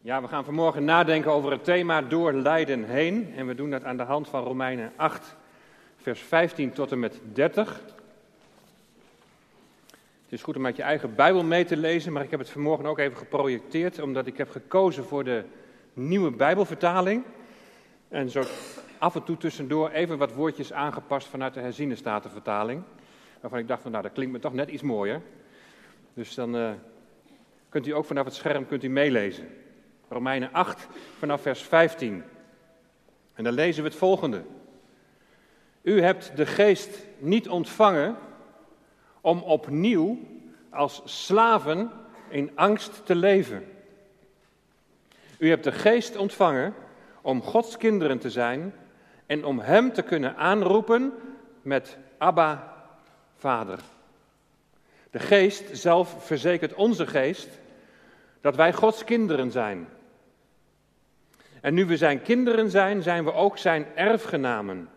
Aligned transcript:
Ja, 0.00 0.22
we 0.22 0.28
gaan 0.28 0.44
vanmorgen 0.44 0.84
nadenken 0.84 1.32
over 1.32 1.50
het 1.50 1.64
thema 1.64 2.02
door 2.02 2.32
lijden 2.32 2.84
heen. 2.84 3.32
En 3.36 3.46
we 3.46 3.54
doen 3.54 3.70
dat 3.70 3.84
aan 3.84 3.96
de 3.96 4.02
hand 4.02 4.28
van 4.28 4.44
Romeinen 4.44 4.92
8, 4.96 5.36
vers 5.96 6.20
15 6.20 6.72
tot 6.72 6.92
en 6.92 6.98
met 6.98 7.20
30. 7.32 7.80
Het 10.22 10.32
is 10.32 10.42
goed 10.42 10.56
om 10.56 10.66
uit 10.66 10.76
je 10.76 10.82
eigen 10.82 11.14
Bijbel 11.14 11.44
mee 11.44 11.64
te 11.64 11.76
lezen, 11.76 12.12
maar 12.12 12.22
ik 12.22 12.30
heb 12.30 12.40
het 12.40 12.50
vanmorgen 12.50 12.86
ook 12.86 12.98
even 12.98 13.16
geprojecteerd, 13.16 14.00
omdat 14.00 14.26
ik 14.26 14.36
heb 14.36 14.50
gekozen 14.50 15.04
voor 15.04 15.24
de 15.24 15.44
nieuwe 15.92 16.30
Bijbelvertaling. 16.30 17.24
En 18.08 18.30
zo 18.30 18.42
af 18.98 19.14
en 19.14 19.24
toe 19.24 19.36
tussendoor 19.36 19.90
even 19.90 20.18
wat 20.18 20.32
woordjes 20.32 20.72
aangepast 20.72 21.28
vanuit 21.28 21.54
de 21.54 21.60
herziene 21.60 21.94
statenvertaling. 21.94 22.82
Waarvan 23.40 23.58
ik 23.58 23.68
dacht 23.68 23.82
van 23.82 23.90
nou, 23.90 24.02
dat 24.02 24.12
klinkt 24.12 24.32
me 24.32 24.38
toch 24.38 24.54
net 24.54 24.68
iets 24.68 24.82
mooier. 24.82 25.20
Dus 26.14 26.34
dan 26.34 26.56
uh, 26.56 26.70
kunt 27.68 27.86
u 27.86 27.90
ook 27.90 28.04
vanaf 28.04 28.24
het 28.24 28.34
scherm 28.34 28.66
kunt 28.66 28.84
u 28.84 28.88
meelezen. 28.88 29.48
Romeinen 30.08 30.52
8 30.52 30.86
vanaf 31.18 31.42
vers 31.42 31.62
15. 31.62 32.24
En 33.34 33.44
dan 33.44 33.52
lezen 33.52 33.82
we 33.82 33.88
het 33.88 33.98
volgende. 33.98 34.42
U 35.82 36.02
hebt 36.02 36.36
de 36.36 36.46
geest 36.46 37.06
niet 37.18 37.48
ontvangen 37.48 38.16
om 39.20 39.42
opnieuw 39.42 40.18
als 40.70 41.02
slaven 41.04 41.90
in 42.28 42.50
angst 42.54 43.06
te 43.06 43.14
leven. 43.14 43.64
U 45.38 45.48
hebt 45.48 45.64
de 45.64 45.72
geest 45.72 46.16
ontvangen 46.16 46.74
om 47.22 47.42
Gods 47.42 47.76
kinderen 47.76 48.18
te 48.18 48.30
zijn 48.30 48.74
en 49.26 49.44
om 49.44 49.60
Hem 49.60 49.92
te 49.92 50.02
kunnen 50.02 50.36
aanroepen 50.36 51.12
met 51.62 51.98
Abba, 52.18 52.74
Vader. 53.36 53.78
De 55.10 55.18
geest 55.18 55.64
zelf 55.72 56.24
verzekert 56.24 56.74
onze 56.74 57.06
geest 57.06 57.48
dat 58.40 58.56
wij 58.56 58.72
Gods 58.72 59.04
kinderen 59.04 59.50
zijn. 59.50 59.88
En 61.60 61.74
nu 61.74 61.86
we 61.86 61.96
zijn 61.96 62.22
kinderen 62.22 62.70
zijn, 62.70 63.02
zijn 63.02 63.24
we 63.24 63.32
ook 63.32 63.58
zijn 63.58 63.86
erfgenamen. 63.94 64.88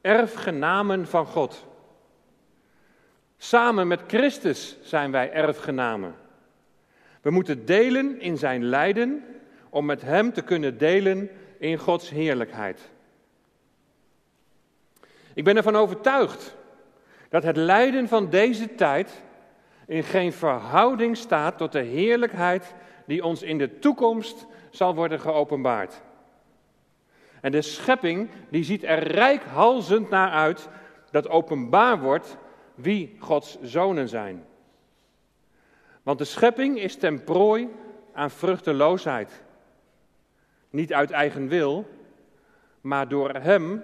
Erfgenamen 0.00 1.06
van 1.06 1.26
God. 1.26 1.66
Samen 3.36 3.86
met 3.86 4.00
Christus 4.06 4.76
zijn 4.82 5.10
wij 5.10 5.32
erfgenamen. 5.32 6.14
We 7.20 7.30
moeten 7.30 7.66
delen 7.66 8.20
in 8.20 8.38
zijn 8.38 8.64
lijden 8.64 9.24
om 9.68 9.84
met 9.84 10.02
Hem 10.02 10.32
te 10.32 10.42
kunnen 10.42 10.78
delen 10.78 11.30
in 11.58 11.78
Gods 11.78 12.10
heerlijkheid. 12.10 12.90
Ik 15.34 15.44
ben 15.44 15.56
ervan 15.56 15.76
overtuigd 15.76 16.56
dat 17.28 17.42
het 17.42 17.56
lijden 17.56 18.08
van 18.08 18.30
deze 18.30 18.74
tijd 18.74 19.22
in 19.86 20.02
geen 20.02 20.32
verhouding 20.32 21.16
staat 21.16 21.58
tot 21.58 21.72
de 21.72 21.82
heerlijkheid 21.82 22.74
die 23.06 23.24
ons 23.24 23.42
in 23.42 23.58
de 23.58 23.78
toekomst 23.78 24.46
zal 24.70 24.94
worden 24.94 25.20
geopenbaard. 25.20 26.02
En 27.40 27.52
de 27.52 27.62
schepping 27.62 28.30
die 28.50 28.64
ziet 28.64 28.84
er 28.84 28.98
rijkhalzend 28.98 30.10
naar 30.10 30.30
uit 30.30 30.68
dat 31.10 31.28
openbaar 31.28 32.00
wordt 32.00 32.36
wie 32.74 33.16
Gods 33.18 33.60
zonen 33.62 34.08
zijn. 34.08 34.44
Want 36.02 36.18
de 36.18 36.24
schepping 36.24 36.78
is 36.78 36.96
ten 36.96 37.24
prooi 37.24 37.68
aan 38.12 38.30
vruchteloosheid. 38.30 39.42
Niet 40.70 40.92
uit 40.92 41.10
eigen 41.10 41.48
wil, 41.48 41.86
maar 42.80 43.08
door 43.08 43.30
Hem 43.30 43.82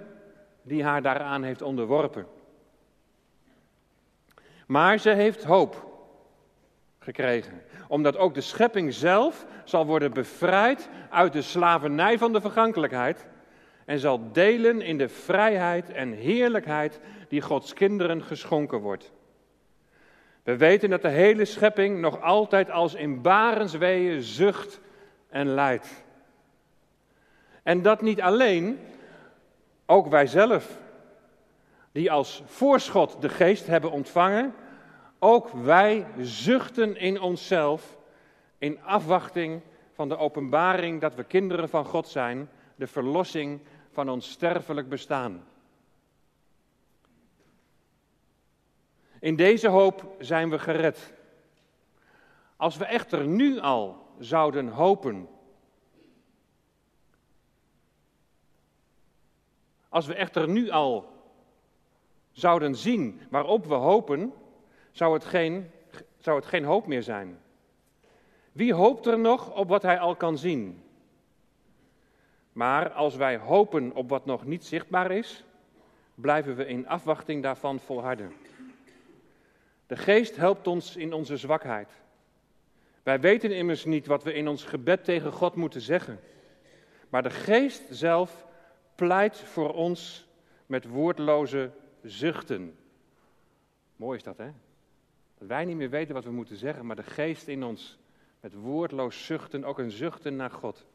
die 0.62 0.84
haar 0.84 1.02
daaraan 1.02 1.42
heeft 1.42 1.62
onderworpen. 1.62 2.26
Maar 4.66 4.98
ze 4.98 5.10
heeft 5.10 5.44
hoop 5.44 5.88
gekregen, 7.14 7.62
omdat 7.88 8.16
ook 8.16 8.34
de 8.34 8.40
schepping 8.40 8.94
zelf 8.94 9.46
zal 9.64 9.86
worden 9.86 10.12
bevrijd 10.12 10.88
uit 11.10 11.32
de 11.32 11.42
slavernij 11.42 12.18
van 12.18 12.32
de 12.32 12.40
vergankelijkheid 12.40 13.26
en 13.84 13.98
zal 13.98 14.32
delen 14.32 14.80
in 14.80 14.98
de 14.98 15.08
vrijheid 15.08 15.91
en 15.91 16.12
heerlijkheid 16.12 17.00
die 17.28 17.41
Gods 17.41 17.74
kinderen 17.74 18.22
geschonken 18.22 18.78
wordt. 18.78 19.12
We 20.42 20.56
weten 20.56 20.91
dat 20.91 21.02
de 21.02 21.08
hele 21.08 21.44
schepping 21.44 22.00
nog 22.00 22.20
altijd 22.20 22.70
als 22.70 22.94
in 22.94 23.22
barensweeën 23.22 24.22
zucht 24.22 24.80
en 25.28 25.47
lijdt. 25.47 26.04
En 27.62 27.82
dat 27.82 28.02
niet 28.02 28.20
alleen, 28.20 28.78
ook 29.86 30.08
wij 30.08 30.26
zelf, 30.26 30.78
die 31.92 32.12
als 32.12 32.42
voorschot 32.47 33.22
de 33.22 33.28
geest 33.28 33.66
hebben 33.66 33.91
ontvangen, 33.91 34.54
ook 35.18 35.48
wij 35.48 36.06
zuchten 36.18 36.96
in 36.96 37.20
onszelf 37.20 37.98
in 38.58 38.82
afwachting 38.82 39.62
van 39.92 40.08
de 40.08 40.16
openbaring 40.16 41.00
dat 41.00 41.14
we 41.14 41.24
kinderen 41.24 41.68
van 41.68 41.84
God 41.84 42.08
zijn, 42.08 42.50
de 42.76 42.86
verlossing 42.86 43.60
van 43.90 44.08
ons 44.08 44.30
sterfelijk 44.30 44.88
bestaan. 44.88 45.44
In 49.20 49.36
deze 49.36 49.68
hoop 49.68 50.14
zijn 50.18 50.50
we 50.50 50.58
gered. 50.58 51.12
Als 52.56 52.76
we 52.76 52.84
echter 52.84 53.26
nu 53.26 53.58
al 53.58 54.06
zouden 54.18 54.68
hopen. 54.68 55.28
Als 59.88 60.06
we 60.06 60.14
echter 60.14 60.48
nu 60.48 60.70
al 60.70 61.12
zouden 62.32 62.76
zien 62.76 63.20
waarop 63.30 63.66
we 63.66 63.74
hopen, 63.74 64.32
zou 64.93 65.15
het 65.15 65.25
geen, 65.25 65.71
zou 66.16 66.37
het 66.37 66.47
geen 66.47 66.65
hoop 66.65 66.87
meer 66.87 67.03
zijn. 67.03 67.38
Wie 68.53 68.75
hoopt 68.75 69.06
er 69.06 69.19
nog 69.19 69.54
op 69.54 69.69
wat 69.69 69.82
hij 69.82 69.99
al 69.99 70.16
kan 70.16 70.38
zien? 70.38 70.82
Maar 72.53 72.91
als 72.91 73.16
wij 73.16 73.37
hopen 73.37 73.94
op 73.94 74.09
wat 74.09 74.27
nog 74.27 74.44
niet 74.44 74.65
zichtbaar 74.65 75.10
is, 75.10 75.44
blijven 76.15 76.56
we 76.56 76.66
in 76.66 76.88
afwachting 76.88 77.43
daarvan 77.43 77.81
volharden. 77.81 78.32
De 79.87 79.97
geest 79.97 80.37
helpt 80.37 80.66
ons 80.66 80.97
in 80.97 81.12
onze 81.12 81.37
zwakheid. 81.37 81.88
Wij 83.03 83.21
weten 83.21 83.53
immers 83.53 83.84
niet 83.84 84.06
wat 84.06 84.22
we 84.22 84.32
in 84.32 84.48
ons 84.48 84.65
gebed 84.65 85.04
tegen 85.04 85.32
God 85.32 85.54
moeten 85.54 85.81
zeggen. 85.81 86.21
Maar 87.09 87.22
de 87.22 87.31
geest 87.31 87.82
zelf 87.91 88.47
pleit 88.94 89.37
voor 89.37 89.75
ons 89.75 90.27
met 90.66 90.88
woordloze 90.88 91.71
zuchten. 92.03 92.78
Mooi 93.97 94.16
is 94.16 94.22
dat, 94.22 94.38
hè? 94.38 94.50
Dat 95.38 95.49
wij 95.49 95.65
niet 95.65 95.76
meer 95.76 95.91
weten 95.91 96.15
wat 96.15 96.25
we 96.25 96.31
moeten 96.31 96.56
zeggen, 96.56 96.87
maar 96.87 96.97
de 96.97 97.03
geest 97.03 97.49
in 97.49 97.65
ons 97.65 97.99
met 98.41 98.54
woordloos 98.54 99.25
zuchten, 99.25 99.65
ook 99.65 99.78
een 99.78 99.91
zuchten 99.91 100.37
naar 100.37 100.50
God. 100.50 100.87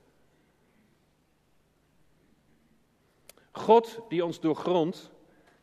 God 3.51 4.01
die 4.09 4.25
ons 4.25 4.39
doorgrondt, 4.39 5.11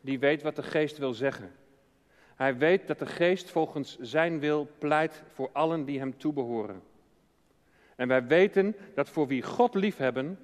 die 0.01 0.19
weet 0.19 0.41
wat 0.41 0.55
de 0.55 0.63
geest 0.63 0.97
wil 0.97 1.13
zeggen. 1.13 1.51
Hij 2.35 2.57
weet 2.57 2.87
dat 2.87 2.99
de 2.99 3.05
geest 3.05 3.49
volgens 3.49 3.97
zijn 3.99 4.39
wil 4.39 4.67
pleit 4.77 5.23
voor 5.33 5.49
allen 5.53 5.85
die 5.85 5.99
hem 5.99 6.17
toebehoren. 6.17 6.81
En 7.95 8.07
wij 8.07 8.27
weten 8.27 8.75
dat 8.95 9.09
voor 9.09 9.27
wie 9.27 9.41
God 9.41 9.75
liefhebben, 9.75 10.39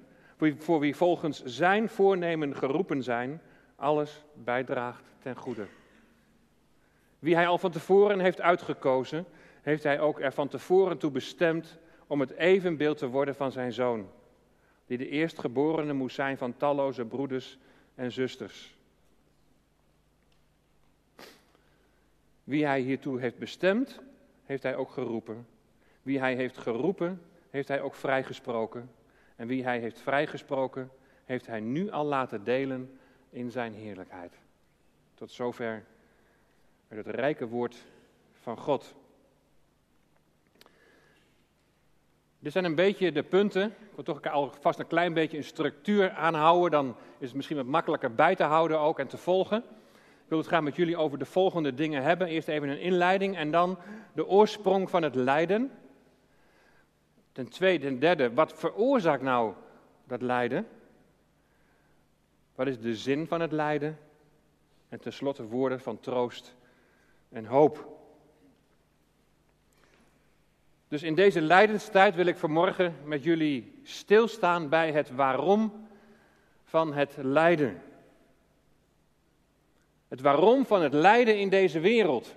voor 0.56 0.80
wie 0.80 0.96
volgens 0.96 1.44
zijn 1.44 1.88
voornemen 1.88 2.56
geroepen 2.56 3.02
zijn, 3.02 3.40
alles 3.76 4.24
bijdraagt 4.34 5.04
ten 5.18 5.36
goede. 5.36 5.66
Wie 7.18 7.34
hij 7.34 7.46
al 7.46 7.58
van 7.58 7.70
tevoren 7.70 8.20
heeft 8.20 8.40
uitgekozen, 8.40 9.26
heeft 9.62 9.82
hij 9.82 10.00
ook 10.00 10.20
er 10.20 10.32
van 10.32 10.48
tevoren 10.48 10.98
toe 10.98 11.10
bestemd 11.10 11.78
om 12.06 12.20
het 12.20 12.30
evenbeeld 12.30 12.98
te 12.98 13.08
worden 13.08 13.34
van 13.34 13.52
zijn 13.52 13.72
zoon, 13.72 14.10
die 14.86 14.98
de 14.98 15.08
eerstgeborene 15.08 15.92
moest 15.92 16.14
zijn 16.14 16.38
van 16.38 16.56
talloze 16.56 17.04
broeders 17.04 17.58
en 17.94 18.12
zusters. 18.12 18.76
Wie 22.44 22.66
hij 22.66 22.80
hiertoe 22.80 23.20
heeft 23.20 23.38
bestemd, 23.38 24.00
heeft 24.44 24.62
hij 24.62 24.76
ook 24.76 24.90
geroepen. 24.90 25.46
Wie 26.02 26.18
hij 26.18 26.34
heeft 26.34 26.58
geroepen, 26.58 27.22
heeft 27.50 27.68
hij 27.68 27.80
ook 27.80 27.94
vrijgesproken. 27.94 28.90
En 29.36 29.46
wie 29.46 29.64
hij 29.64 29.78
heeft 29.78 30.00
vrijgesproken, 30.00 30.90
heeft 31.24 31.46
hij 31.46 31.60
nu 31.60 31.90
al 31.90 32.04
laten 32.04 32.44
delen 32.44 32.98
in 33.30 33.50
zijn 33.50 33.74
heerlijkheid. 33.74 34.32
Tot 35.14 35.30
zover 35.30 35.84
met 36.88 37.06
het 37.06 37.14
rijke 37.14 37.48
woord 37.48 37.76
van 38.32 38.56
God. 38.56 38.94
Dit 42.38 42.52
zijn 42.52 42.64
een 42.64 42.74
beetje 42.74 43.12
de 43.12 43.22
punten. 43.22 43.66
Ik 43.66 43.94
wil 43.94 44.04
toch 44.04 44.22
alvast 44.22 44.78
een 44.78 44.86
klein 44.86 45.14
beetje 45.14 45.36
een 45.36 45.44
structuur 45.44 46.10
aanhouden. 46.10 46.70
Dan 46.70 46.96
is 47.18 47.26
het 47.26 47.34
misschien 47.34 47.56
wat 47.56 47.66
makkelijker 47.66 48.14
bij 48.14 48.34
te 48.34 48.42
houden 48.42 48.78
ook 48.78 48.98
en 48.98 49.06
te 49.06 49.16
volgen. 49.16 49.58
Ik 49.98 50.34
wil 50.34 50.38
het 50.38 50.46
graag 50.46 50.62
met 50.62 50.76
jullie 50.76 50.96
over 50.96 51.18
de 51.18 51.24
volgende 51.24 51.74
dingen 51.74 52.02
hebben. 52.02 52.26
Eerst 52.26 52.48
even 52.48 52.68
een 52.68 52.80
inleiding 52.80 53.36
en 53.36 53.50
dan 53.50 53.78
de 54.12 54.26
oorsprong 54.26 54.90
van 54.90 55.02
het 55.02 55.14
lijden. 55.14 55.70
Ten 57.32 57.48
tweede 57.48 57.86
en 57.86 57.98
derde, 57.98 58.34
wat 58.34 58.52
veroorzaakt 58.52 59.22
nou 59.22 59.54
dat 60.04 60.22
lijden? 60.22 60.66
Wat 62.54 62.66
is 62.66 62.80
de 62.80 62.96
zin 62.96 63.26
van 63.26 63.40
het 63.40 63.52
lijden? 63.52 63.98
En 64.88 65.00
tenslotte 65.00 65.46
woorden 65.46 65.80
van 65.80 66.00
troost 66.00 66.56
en 67.28 67.46
hoop. 67.46 67.96
Dus 70.88 71.02
in 71.02 71.14
deze 71.14 71.40
lijdenstijd 71.40 72.14
wil 72.14 72.26
ik 72.26 72.36
vanmorgen 72.36 72.94
met 73.04 73.24
jullie 73.24 73.80
stilstaan 73.82 74.68
bij 74.68 74.92
het 74.92 75.10
waarom 75.10 75.88
van 76.64 76.92
het 76.92 77.16
lijden. 77.16 77.82
Het 80.08 80.20
waarom 80.20 80.66
van 80.66 80.82
het 80.82 80.92
lijden 80.92 81.38
in 81.38 81.48
deze 81.48 81.80
wereld. 81.80 82.34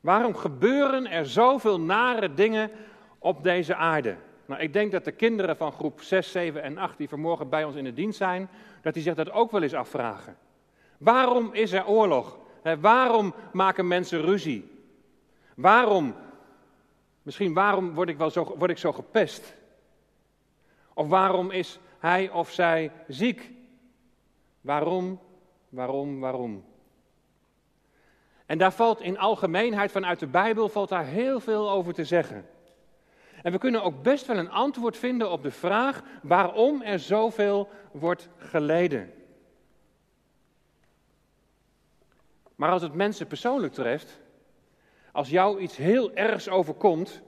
Waarom 0.00 0.34
gebeuren 0.34 1.06
er 1.06 1.26
zoveel 1.26 1.80
nare 1.80 2.34
dingen 2.34 2.70
op 3.18 3.42
deze 3.42 3.74
aarde? 3.74 4.16
Nou, 4.46 4.60
ik 4.60 4.72
denk 4.72 4.92
dat 4.92 5.04
de 5.04 5.12
kinderen 5.12 5.56
van 5.56 5.72
groep 5.72 6.00
6, 6.00 6.30
7 6.30 6.62
en 6.62 6.78
8 6.78 6.98
die 6.98 7.08
vanmorgen 7.08 7.48
bij 7.48 7.64
ons 7.64 7.76
in 7.76 7.84
de 7.84 7.92
dienst 7.92 8.18
zijn, 8.18 8.48
dat 8.82 8.94
die 8.94 9.02
zich 9.02 9.14
dat 9.14 9.30
ook 9.30 9.50
wel 9.50 9.62
eens 9.62 9.74
afvragen. 9.74 10.36
Waarom 10.98 11.52
is 11.52 11.72
er 11.72 11.86
oorlog? 11.86 12.38
Waarom 12.80 13.34
maken 13.52 13.86
mensen 13.86 14.20
ruzie? 14.20 14.70
Waarom, 15.56 16.14
misschien 17.22 17.54
waarom 17.54 17.94
word 17.94 18.08
ik, 18.08 18.16
wel 18.16 18.30
zo, 18.30 18.54
word 18.58 18.70
ik 18.70 18.78
zo 18.78 18.92
gepest? 18.92 19.54
Of 20.94 21.08
waarom 21.08 21.50
is 21.50 21.78
hij 21.98 22.30
of 22.30 22.50
zij 22.50 22.90
ziek? 23.08 23.50
Waarom, 24.60 25.20
waarom, 25.68 26.20
waarom? 26.20 26.64
En 28.46 28.58
daar 28.58 28.72
valt 28.72 29.00
in 29.00 29.18
algemeenheid 29.18 29.90
vanuit 29.90 30.18
de 30.18 30.26
Bijbel 30.26 30.68
valt 30.68 30.88
daar 30.88 31.06
heel 31.06 31.40
veel 31.40 31.70
over 31.70 31.94
te 31.94 32.04
zeggen. 32.04 32.46
En 33.42 33.52
we 33.52 33.58
kunnen 33.58 33.82
ook 33.82 34.02
best 34.02 34.26
wel 34.26 34.36
een 34.36 34.50
antwoord 34.50 34.96
vinden 34.96 35.30
op 35.30 35.42
de 35.42 35.50
vraag 35.50 36.02
waarom 36.22 36.82
er 36.82 36.98
zoveel 36.98 37.68
wordt 37.92 38.28
geleden. 38.36 39.12
Maar 42.54 42.70
als 42.70 42.82
het 42.82 42.94
mensen 42.94 43.26
persoonlijk 43.26 43.72
treft, 43.72 44.20
als 45.12 45.28
jou 45.28 45.58
iets 45.60 45.76
heel 45.76 46.14
ergs 46.14 46.48
overkomt, 46.48 47.22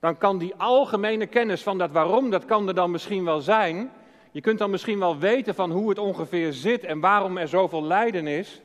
dan 0.00 0.18
kan 0.18 0.38
die 0.38 0.54
algemene 0.54 1.26
kennis 1.26 1.62
van 1.62 1.78
dat 1.78 1.90
waarom, 1.90 2.30
dat 2.30 2.44
kan 2.44 2.68
er 2.68 2.74
dan 2.74 2.90
misschien 2.90 3.24
wel 3.24 3.40
zijn. 3.40 3.92
Je 4.30 4.40
kunt 4.40 4.58
dan 4.58 4.70
misschien 4.70 4.98
wel 4.98 5.18
weten 5.18 5.54
van 5.54 5.70
hoe 5.70 5.88
het 5.88 5.98
ongeveer 5.98 6.52
zit 6.52 6.84
en 6.84 7.00
waarom 7.00 7.38
er 7.38 7.48
zoveel 7.48 7.82
lijden 7.82 8.26
is. 8.26 8.62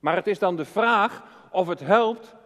Maar 0.00 0.16
het 0.16 0.26
is 0.26 0.38
dan 0.38 0.56
de 0.56 0.64
vraag 0.64 1.22
of 1.50 1.68
het 1.68 1.80
helpt 1.80 2.36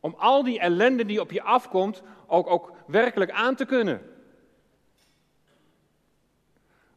om 0.00 0.14
al 0.18 0.42
die 0.42 0.60
ellende 0.60 1.04
die 1.04 1.20
op 1.20 1.30
je 1.30 1.42
afkomt 1.42 2.02
ook, 2.26 2.50
ook 2.50 2.72
werkelijk 2.86 3.30
aan 3.30 3.54
te 3.54 3.64
kunnen. 3.64 4.02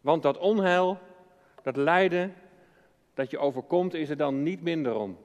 Want 0.01 0.23
dat 0.23 0.37
onheil, 0.37 0.99
dat 1.63 1.75
lijden 1.75 2.35
dat 3.17 3.31
je 3.31 3.37
overkomt, 3.37 3.93
is 3.93 4.09
er 4.09 4.17
dan 4.17 4.43
niet 4.43 4.61
minder 4.61 4.95
om. 4.95 5.17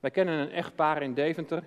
Wij 0.00 0.10
kennen 0.10 0.38
een 0.38 0.50
echtpaar 0.50 1.02
in 1.02 1.14
Deventer 1.14 1.62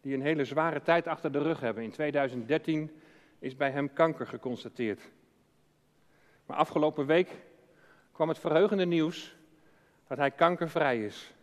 die 0.00 0.14
een 0.14 0.22
hele 0.22 0.44
zware 0.44 0.82
tijd 0.82 1.06
achter 1.06 1.32
de 1.32 1.38
rug 1.38 1.60
hebben. 1.60 1.82
In 1.82 1.90
2013 1.90 2.90
is 3.38 3.56
bij 3.56 3.70
hem 3.70 3.92
kanker 3.92 4.26
geconstateerd. 4.26 5.10
Maar 6.46 6.56
afgelopen 6.56 7.06
week 7.06 7.30
kwam 8.12 8.28
het 8.28 8.38
verheugende 8.38 8.84
nieuws 8.84 9.36
dat 10.06 10.18
hij 10.18 10.30
kankervrij 10.30 11.04
is. 11.04 11.34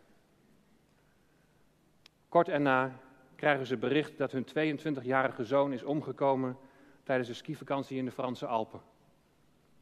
Kort 2.29 2.47
erna 2.47 2.99
krijgen 3.35 3.65
ze 3.65 3.77
bericht 3.77 4.17
dat 4.17 4.31
hun 4.31 4.47
22-jarige 4.47 5.43
zoon 5.43 5.73
is 5.73 5.83
omgekomen 5.83 6.57
tijdens 7.03 7.29
een 7.29 7.35
skivakantie 7.35 7.97
in 7.97 8.05
de 8.05 8.11
Franse 8.11 8.45
Alpen. 8.45 8.81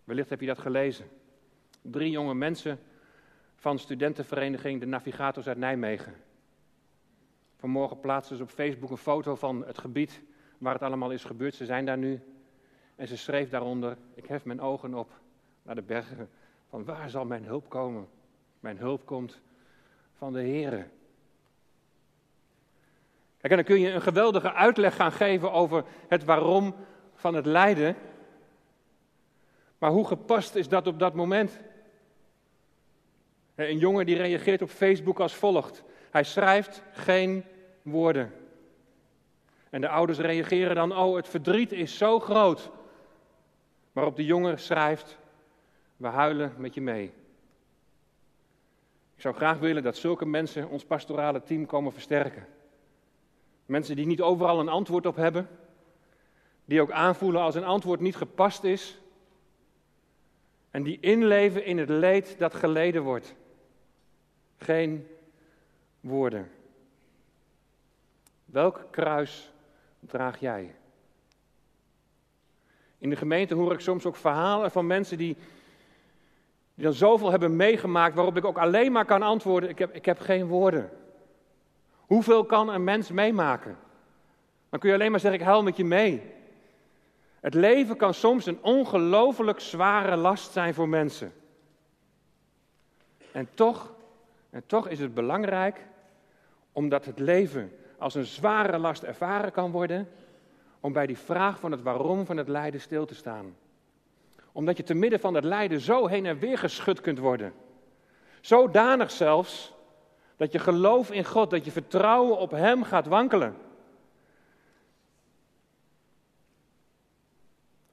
Wellicht 0.04 0.30
heb 0.30 0.42
je 0.42 0.48
dat 0.48 0.60
gelezen. 0.60 1.10
Drie 1.82 2.12
jonge 2.12 2.34
mensen 2.34 2.80
van 3.58 3.80
studentenvereniging 3.80 4.80
De 4.80 4.86
Navigators 4.86 5.48
uit 5.48 5.58
Nijmegen. 5.58 6.14
Vanmorgen 7.56 8.00
plaatsen 8.00 8.38
ze 8.38 8.44
op 8.44 8.50
Facebook 8.50 8.90
een 8.90 8.98
foto 8.98 9.36
van 9.36 9.66
het 9.66 9.78
gebied 9.78 10.22
waar 10.58 10.74
het 10.74 10.82
allemaal 10.82 11.12
is 11.12 11.24
gebeurd. 11.24 11.56
Ze 11.56 11.66
zijn 11.66 11.86
daar 11.86 11.98
nu. 11.98 12.22
En 12.96 13.08
ze 13.08 13.18
schreef 13.18 13.50
daaronder: 13.50 13.98
Ik 14.14 14.26
hef 14.26 14.46
mijn 14.46 14.62
ogen 14.62 14.94
op 14.94 15.12
naar 15.62 15.76
de 15.76 15.82
bergen. 15.82 16.30
Van 16.70 16.86
waar 16.86 17.10
zal 17.10 17.26
mijn 17.26 17.44
hulp 17.44 17.70
komen? 17.70 18.08
Mijn 18.60 18.78
hulp 18.78 19.06
komt 19.06 19.42
van 20.18 20.34
de 20.34 20.40
Heere. 20.40 20.88
Kijk, 23.38 23.52
en 23.52 23.56
dan 23.56 23.64
kun 23.64 23.80
je 23.80 23.92
een 23.92 24.02
geweldige 24.02 24.54
uitleg 24.54 24.96
gaan 24.96 25.12
geven 25.12 25.52
over 25.52 25.84
het 26.08 26.24
waarom 26.24 26.76
van 27.14 27.34
het 27.34 27.46
lijden. 27.46 27.96
Maar 29.78 29.92
hoe 29.92 30.08
gepast 30.08 30.56
is 30.56 30.68
dat 30.68 30.88
op 30.88 31.00
dat 31.00 31.14
moment? 31.14 31.60
Een 33.66 33.78
jongen 33.78 34.06
die 34.06 34.18
reageert 34.18 34.62
op 34.62 34.70
Facebook 34.70 35.20
als 35.20 35.36
volgt. 35.36 35.84
Hij 36.12 36.24
schrijft 36.24 36.82
geen 36.92 37.44
woorden. 37.82 38.34
En 39.70 39.82
de 39.82 39.90
ouders 39.90 40.20
reageren 40.20 40.76
dan, 40.76 40.98
oh 40.98 41.16
het 41.16 41.28
verdriet 41.28 41.72
is 41.72 41.98
zo 41.98 42.20
groot. 42.20 42.72
Waarop 43.92 44.16
de 44.16 44.26
jongen 44.26 44.60
schrijft, 44.60 45.18
we 45.96 46.08
huilen 46.08 46.54
met 46.58 46.74
je 46.74 46.82
mee. 46.82 47.06
Ik 49.16 49.22
zou 49.22 49.36
graag 49.36 49.58
willen 49.58 49.84
dat 49.84 49.98
zulke 49.98 50.26
mensen 50.26 50.70
ons 50.70 50.86
pastorale 50.86 51.44
team 51.44 51.66
komen 51.66 51.94
versterken. 51.94 52.48
Mensen 53.66 53.96
die 53.96 54.06
niet 54.06 54.22
overal 54.22 54.60
een 54.60 54.70
antwoord 54.70 55.06
op 55.06 55.16
hebben. 55.16 55.50
Die 56.66 56.82
ook 56.82 56.92
aanvoelen 56.92 57.42
als 57.42 57.56
een 57.56 57.66
antwoord 57.66 58.00
niet 58.00 58.16
gepast 58.16 58.64
is. 58.64 59.00
En 60.72 60.84
die 60.84 61.00
inleven 61.00 61.66
in 61.66 61.78
het 61.78 61.90
leed 61.90 62.36
dat 62.40 62.56
geleden 62.56 63.04
wordt. 63.04 63.36
Geen 64.58 65.08
woorden. 66.00 66.52
Welk 68.46 68.86
kruis 68.92 69.52
draag 70.00 70.40
jij? 70.40 70.76
In 72.98 73.10
de 73.10 73.16
gemeente 73.16 73.54
hoor 73.54 73.74
ik 73.74 73.80
soms 73.80 74.06
ook 74.06 74.16
verhalen 74.16 74.72
van 74.72 74.88
mensen 74.88 75.18
die, 75.18 75.38
die 76.74 76.84
dan 76.84 76.94
zoveel 76.94 77.32
hebben 77.32 77.56
meegemaakt, 77.56 78.16
waarop 78.16 78.38
ik 78.38 78.46
ook 78.46 78.58
alleen 78.58 78.92
maar 78.92 79.06
kan 79.06 79.22
antwoorden: 79.22 79.70
ik 79.70 79.80
heb, 79.80 79.96
ik 79.96 80.06
heb 80.06 80.20
geen 80.20 80.48
woorden. 80.48 80.90
Hoeveel 81.96 82.46
kan 82.46 82.70
een 82.70 82.84
mens 82.84 83.12
meemaken? 83.12 83.78
Dan 84.70 84.80
kun 84.80 84.90
je 84.90 84.96
alleen 84.96 85.12
maar 85.12 85.20
zeggen: 85.20 85.40
ik 85.40 85.46
huil 85.46 85.64
met 85.64 85.78
je 85.78 85.86
mee. 85.86 86.36
Het 87.40 87.54
leven 87.54 87.98
kan 87.98 88.14
soms 88.14 88.46
een 88.46 88.62
ongelooflijk 88.62 89.60
zware 89.60 90.16
last 90.16 90.52
zijn 90.52 90.74
voor 90.74 90.90
mensen. 90.90 91.34
En 93.32 93.50
toch, 93.54 93.94
en 94.58 94.64
toch 94.66 94.88
is 94.88 95.00
het 95.00 95.14
belangrijk, 95.14 95.88
omdat 96.72 97.06
het 97.06 97.20
leven 97.20 97.72
als 97.98 98.16
een 98.16 98.26
zware 98.26 98.78
last 98.78 99.04
ervaren 99.04 99.52
kan 99.52 99.72
worden, 99.72 100.10
om 100.80 100.94
bij 100.94 101.06
die 101.06 101.18
vraag 101.18 101.60
van 101.60 101.72
het 101.72 101.82
waarom 101.82 102.26
van 102.26 102.38
het 102.38 102.48
lijden 102.48 102.82
stil 102.82 103.06
te 103.06 103.16
staan. 103.16 103.56
Omdat 104.52 104.78
je 104.78 104.84
te 104.84 104.94
midden 104.94 105.20
van 105.20 105.34
het 105.34 105.44
lijden 105.44 105.80
zo 105.80 106.08
heen 106.08 106.26
en 106.26 106.40
weer 106.40 106.58
geschud 106.58 107.02
kunt 107.02 107.20
worden. 107.20 107.54
Zodanig 108.42 109.12
zelfs 109.12 109.74
dat 110.36 110.52
je 110.52 110.60
geloof 110.60 111.12
in 111.12 111.26
God, 111.26 111.50
dat 111.50 111.66
je 111.66 111.72
vertrouwen 111.72 112.38
op 112.38 112.52
Hem 112.52 112.84
gaat 112.84 113.08
wankelen. 113.08 113.56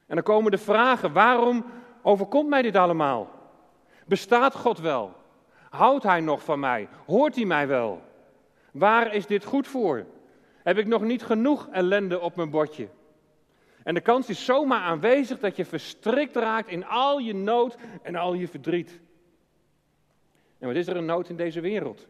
En 0.06 0.14
dan 0.14 0.22
komen 0.22 0.50
de 0.50 0.58
vragen: 0.58 1.12
waarom 1.12 1.64
overkomt 2.02 2.48
mij 2.48 2.62
dit 2.62 2.76
allemaal? 2.76 3.30
Bestaat 4.06 4.54
God 4.54 4.78
wel? 4.78 5.22
Houdt 5.74 6.02
Hij 6.02 6.20
nog 6.20 6.42
van 6.42 6.60
mij? 6.60 6.88
Hoort 7.06 7.34
Hij 7.34 7.44
mij 7.44 7.66
wel? 7.66 8.02
Waar 8.70 9.14
is 9.14 9.26
dit 9.26 9.44
goed 9.44 9.66
voor? 9.66 10.06
Heb 10.62 10.78
ik 10.78 10.86
nog 10.86 11.02
niet 11.02 11.22
genoeg 11.22 11.68
ellende 11.70 12.20
op 12.20 12.36
mijn 12.36 12.50
bordje? 12.50 12.88
En 13.82 13.94
de 13.94 14.00
kans 14.00 14.28
is 14.28 14.44
zomaar 14.44 14.80
aanwezig 14.80 15.38
dat 15.38 15.56
je 15.56 15.64
verstrikt 15.64 16.36
raakt 16.36 16.68
in 16.68 16.86
al 16.86 17.18
je 17.18 17.34
nood 17.34 17.76
en 18.02 18.14
al 18.14 18.34
je 18.34 18.48
verdriet. 18.48 19.00
En 20.58 20.66
wat 20.66 20.76
is 20.76 20.86
er 20.86 20.96
een 20.96 21.04
nood 21.04 21.28
in 21.28 21.36
deze 21.36 21.60
wereld? 21.60 22.06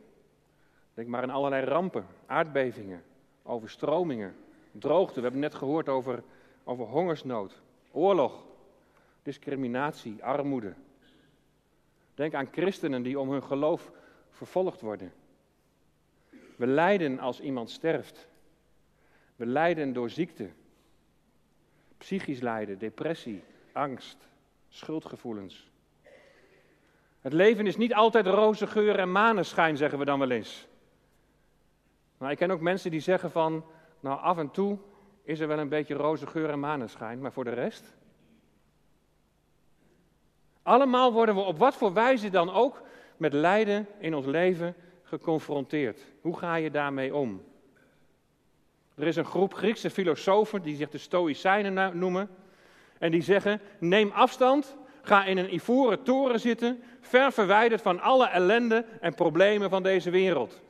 Denk 0.94 1.08
maar 1.08 1.22
aan 1.22 1.30
allerlei 1.30 1.64
rampen, 1.64 2.06
aardbevingen, 2.26 3.02
overstromingen, 3.42 4.36
droogte. 4.72 5.14
We 5.14 5.22
hebben 5.22 5.40
net 5.40 5.54
gehoord 5.54 5.88
over, 5.88 6.22
over 6.64 6.86
hongersnood, 6.86 7.62
oorlog, 7.90 8.44
discriminatie, 9.22 10.24
armoede. 10.24 10.74
Denk 12.14 12.34
aan 12.34 12.48
christenen 12.52 13.02
die 13.02 13.18
om 13.18 13.30
hun 13.30 13.42
geloof 13.42 13.90
vervolgd 14.30 14.80
worden. 14.80 15.12
We 16.56 16.66
lijden 16.66 17.18
als 17.18 17.40
iemand 17.40 17.70
sterft. 17.70 18.28
We 19.36 19.46
lijden 19.46 19.92
door 19.92 20.10
ziekte. 20.10 20.48
Psychisch 21.98 22.40
lijden, 22.40 22.78
depressie, 22.78 23.42
angst, 23.72 24.28
schuldgevoelens. 24.68 25.70
Het 27.20 27.32
leven 27.32 27.66
is 27.66 27.76
niet 27.76 27.94
altijd 27.94 28.26
roze 28.26 28.66
geur 28.66 28.98
en 28.98 29.12
maneschijn, 29.12 29.76
zeggen 29.76 29.98
we 29.98 30.04
dan 30.04 30.18
wel 30.18 30.30
eens. 30.30 30.66
Maar 32.18 32.30
ik 32.30 32.36
ken 32.36 32.50
ook 32.50 32.60
mensen 32.60 32.90
die 32.90 33.00
zeggen 33.00 33.30
van, 33.30 33.64
nou 34.00 34.20
af 34.20 34.38
en 34.38 34.50
toe 34.50 34.78
is 35.22 35.40
er 35.40 35.48
wel 35.48 35.58
een 35.58 35.68
beetje 35.68 35.94
roze 35.94 36.26
geur 36.26 36.50
en 36.50 36.60
maneschijn, 36.60 37.20
maar 37.20 37.32
voor 37.32 37.44
de 37.44 37.50
rest? 37.50 37.94
Allemaal 40.64 41.12
worden 41.12 41.34
we 41.34 41.40
op 41.40 41.58
wat 41.58 41.74
voor 41.74 41.92
wijze 41.92 42.30
dan 42.30 42.52
ook 42.52 42.82
met 43.16 43.32
lijden 43.32 43.86
in 43.98 44.14
ons 44.14 44.26
leven 44.26 44.74
geconfronteerd. 45.02 46.00
Hoe 46.20 46.38
ga 46.38 46.54
je 46.54 46.70
daarmee 46.70 47.14
om? 47.14 47.44
Er 48.94 49.06
is 49.06 49.16
een 49.16 49.24
groep 49.24 49.54
Griekse 49.54 49.90
filosofen 49.90 50.62
die 50.62 50.76
zich 50.76 50.90
de 50.90 50.98
Stoïcijnen 50.98 51.98
noemen. 51.98 52.28
En 52.98 53.10
die 53.10 53.22
zeggen: 53.22 53.60
neem 53.78 54.10
afstand, 54.10 54.76
ga 55.02 55.24
in 55.24 55.38
een 55.38 55.54
ivoren 55.54 56.02
toren 56.02 56.40
zitten, 56.40 56.82
ver 57.00 57.32
verwijderd 57.32 57.82
van 57.82 58.00
alle 58.00 58.26
ellende 58.26 58.84
en 59.00 59.14
problemen 59.14 59.70
van 59.70 59.82
deze 59.82 60.10
wereld. 60.10 60.60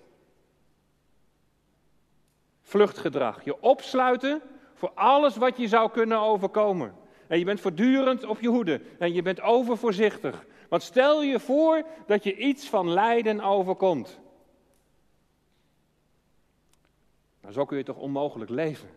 Vluchtgedrag. 2.62 3.44
Je 3.44 3.60
opsluiten 3.60 4.42
voor 4.74 4.90
alles 4.94 5.36
wat 5.36 5.56
je 5.56 5.68
zou 5.68 5.90
kunnen 5.90 6.18
overkomen. 6.18 6.94
En 7.26 7.38
je 7.38 7.44
bent 7.44 7.60
voortdurend 7.60 8.24
op 8.24 8.40
je 8.40 8.48
hoede 8.48 8.80
en 8.98 9.12
je 9.12 9.22
bent 9.22 9.40
overvoorzichtig. 9.40 10.44
Want 10.68 10.82
stel 10.82 11.22
je 11.22 11.40
voor 11.40 11.86
dat 12.06 12.24
je 12.24 12.36
iets 12.36 12.68
van 12.68 12.90
lijden 12.90 13.40
overkomt. 13.40 14.20
Nou, 17.40 17.54
zo 17.54 17.64
kun 17.64 17.76
je 17.76 17.84
toch 17.84 17.96
onmogelijk 17.96 18.50
leven. 18.50 18.88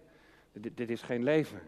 Dit, 0.52 0.78
dit 0.78 0.90
is 0.90 1.02
geen 1.02 1.24
leven. 1.24 1.62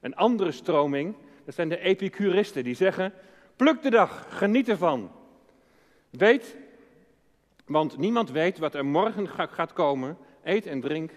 Een 0.00 0.14
andere 0.16 0.52
stroming, 0.52 1.14
dat 1.44 1.54
zijn 1.54 1.68
de 1.68 1.78
epicuristen, 1.78 2.64
die 2.64 2.74
zeggen: 2.74 3.12
pluk 3.56 3.82
de 3.82 3.90
dag, 3.90 4.26
geniet 4.28 4.68
ervan. 4.68 5.10
Weet, 6.10 6.56
want 7.66 7.98
niemand 7.98 8.30
weet 8.30 8.58
wat 8.58 8.74
er 8.74 8.84
morgen 8.84 9.28
gaat 9.28 9.72
komen. 9.72 10.16
Eet 10.42 10.66
en 10.66 10.80
drink, 10.80 11.10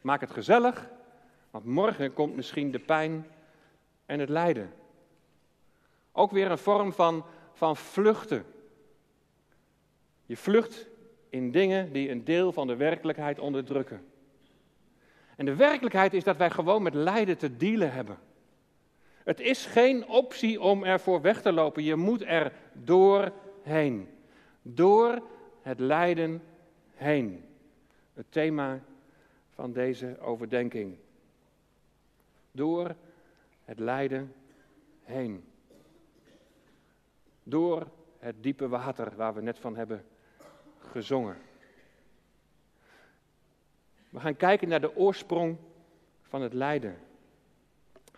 maak 0.00 0.20
het 0.20 0.30
gezellig, 0.30 0.90
want 1.50 1.64
morgen 1.64 2.12
komt 2.12 2.36
misschien 2.36 2.70
de 2.70 2.78
pijn 2.78 3.26
en 4.06 4.20
het 4.20 4.28
lijden. 4.28 4.72
Ook 6.12 6.30
weer 6.30 6.50
een 6.50 6.58
vorm 6.58 6.92
van, 6.92 7.24
van 7.52 7.76
vluchten. 7.76 8.44
Je 10.26 10.36
vlucht 10.36 10.88
in 11.28 11.50
dingen 11.50 11.92
die 11.92 12.10
een 12.10 12.24
deel 12.24 12.52
van 12.52 12.66
de 12.66 12.76
werkelijkheid 12.76 13.38
onderdrukken. 13.38 14.06
En 15.36 15.44
de 15.44 15.54
werkelijkheid 15.54 16.14
is 16.14 16.24
dat 16.24 16.36
wij 16.36 16.50
gewoon 16.50 16.82
met 16.82 16.94
lijden 16.94 17.38
te 17.38 17.56
dealen 17.56 17.92
hebben. 17.92 18.18
Het 19.24 19.40
is 19.40 19.66
geen 19.66 20.08
optie 20.08 20.60
om 20.60 20.84
ervoor 20.84 21.20
weg 21.20 21.42
te 21.42 21.52
lopen. 21.52 21.82
Je 21.82 21.96
moet 21.96 22.22
er 22.22 22.52
doorheen. 22.72 24.08
Door 24.62 25.22
het 25.62 25.80
lijden 25.80 26.42
heen. 26.94 27.44
Het 28.14 28.26
thema 28.28 28.80
van 29.50 29.72
deze 29.72 30.20
overdenking. 30.20 30.96
Door 32.50 32.94
het 33.64 33.78
lijden 33.78 34.34
heen. 35.02 35.44
Door 37.42 37.86
het 38.18 38.42
diepe 38.42 38.68
water 38.68 39.16
waar 39.16 39.34
we 39.34 39.40
net 39.40 39.58
van 39.58 39.76
hebben 39.76 40.04
gezongen. 40.78 41.36
We 44.08 44.20
gaan 44.20 44.36
kijken 44.36 44.68
naar 44.68 44.80
de 44.80 44.96
oorsprong 44.96 45.56
van 46.22 46.42
het 46.42 46.52
lijden. 46.52 46.98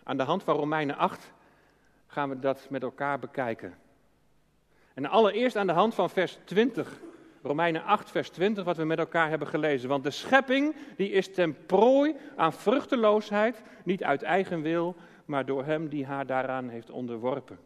Aan 0.02 0.16
de 0.16 0.22
hand 0.22 0.42
van 0.42 0.56
Romeinen 0.56 0.96
8 0.96 1.32
gaan 2.06 2.28
we 2.28 2.38
dat 2.38 2.70
met 2.70 2.82
elkaar 2.82 3.18
bekijken. 3.18 3.78
En 4.94 5.06
allereerst 5.06 5.56
aan 5.56 5.66
de 5.66 5.72
hand 5.72 5.94
van 5.94 6.10
vers 6.10 6.38
20. 6.44 7.00
Romeinen 7.42 7.84
8, 7.84 8.10
vers 8.10 8.30
20, 8.30 8.64
wat 8.64 8.76
we 8.76 8.84
met 8.84 8.98
elkaar 8.98 9.28
hebben 9.28 9.48
gelezen. 9.48 9.88
Want 9.88 10.04
de 10.04 10.10
schepping 10.10 10.76
die 10.96 11.10
is 11.10 11.34
ten 11.34 11.66
prooi 11.66 12.16
aan 12.36 12.52
vruchteloosheid, 12.52 13.62
niet 13.84 14.04
uit 14.04 14.22
eigen 14.22 14.62
wil, 14.62 14.96
maar 15.26 15.46
door 15.46 15.64
hem 15.64 15.88
die 15.88 16.06
haar 16.06 16.26
daaraan 16.26 16.68
heeft 16.68 16.90
onderworpen. 16.90 17.58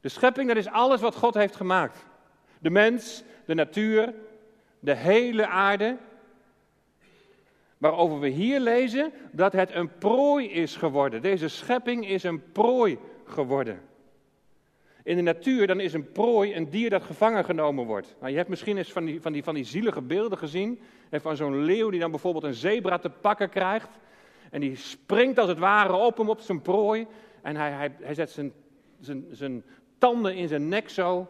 De 0.00 0.08
schepping, 0.08 0.48
dat 0.48 0.56
is 0.56 0.68
alles 0.68 1.00
wat 1.00 1.14
God 1.14 1.34
heeft 1.34 1.56
gemaakt. 1.56 2.06
De 2.58 2.70
mens, 2.70 3.22
de 3.44 3.54
natuur, 3.54 4.14
de 4.80 4.94
hele 4.94 5.46
aarde, 5.46 5.96
Waarover 7.78 8.20
we 8.20 8.28
hier 8.28 8.60
lezen 8.60 9.12
dat 9.32 9.52
het 9.52 9.74
een 9.74 9.98
prooi 9.98 10.50
is 10.50 10.76
geworden. 10.76 11.22
Deze 11.22 11.48
schepping 11.48 12.08
is 12.08 12.22
een 12.22 12.52
prooi 12.52 12.98
geworden. 13.24 13.80
In 15.02 15.16
de 15.16 15.22
natuur 15.22 15.66
dan 15.66 15.80
is 15.80 15.92
een 15.92 16.12
prooi 16.12 16.54
een 16.54 16.70
dier 16.70 16.90
dat 16.90 17.02
gevangen 17.02 17.44
genomen 17.44 17.86
wordt. 17.86 18.16
Nou, 18.18 18.30
je 18.30 18.36
hebt 18.36 18.48
misschien 18.48 18.76
eens 18.76 18.92
van 18.92 19.04
die, 19.04 19.20
van 19.20 19.32
die, 19.32 19.42
van 19.42 19.54
die 19.54 19.64
zielige 19.64 20.02
beelden 20.02 20.38
gezien. 20.38 20.80
Van 21.10 21.36
zo'n 21.36 21.64
leeuw 21.64 21.90
die 21.90 22.00
dan 22.00 22.10
bijvoorbeeld 22.10 22.44
een 22.44 22.54
zebra 22.54 22.98
te 22.98 23.10
pakken 23.10 23.48
krijgt. 23.48 23.88
En 24.50 24.60
die 24.60 24.76
springt 24.76 25.38
als 25.38 25.48
het 25.48 25.58
ware 25.58 25.92
op 25.92 26.16
hem, 26.16 26.28
op 26.28 26.40
zijn 26.40 26.62
prooi. 26.62 27.06
En 27.42 27.56
hij, 27.56 27.70
hij, 27.70 27.96
hij 28.00 28.14
zet 28.14 28.30
zijn, 28.30 28.52
zijn, 29.00 29.26
zijn 29.30 29.64
tanden 29.98 30.36
in 30.36 30.48
zijn 30.48 30.68
nek 30.68 30.88
zo. 30.88 31.28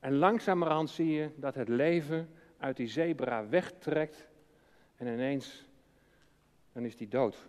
En 0.00 0.16
langzamerhand 0.16 0.90
zie 0.90 1.12
je 1.12 1.30
dat 1.36 1.54
het 1.54 1.68
leven 1.68 2.30
uit 2.58 2.76
die 2.76 2.88
zebra 2.88 3.48
wegtrekt 3.48 4.28
en 4.96 5.06
ineens, 5.06 5.64
dan 6.72 6.84
is 6.84 6.96
die 6.96 7.08
dood. 7.08 7.46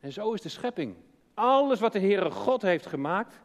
En 0.00 0.12
zo 0.12 0.32
is 0.32 0.40
de 0.40 0.48
schepping. 0.48 0.96
Alles 1.34 1.80
wat 1.80 1.92
de 1.92 2.00
Heere 2.00 2.30
God 2.30 2.62
heeft 2.62 2.86
gemaakt. 2.86 3.40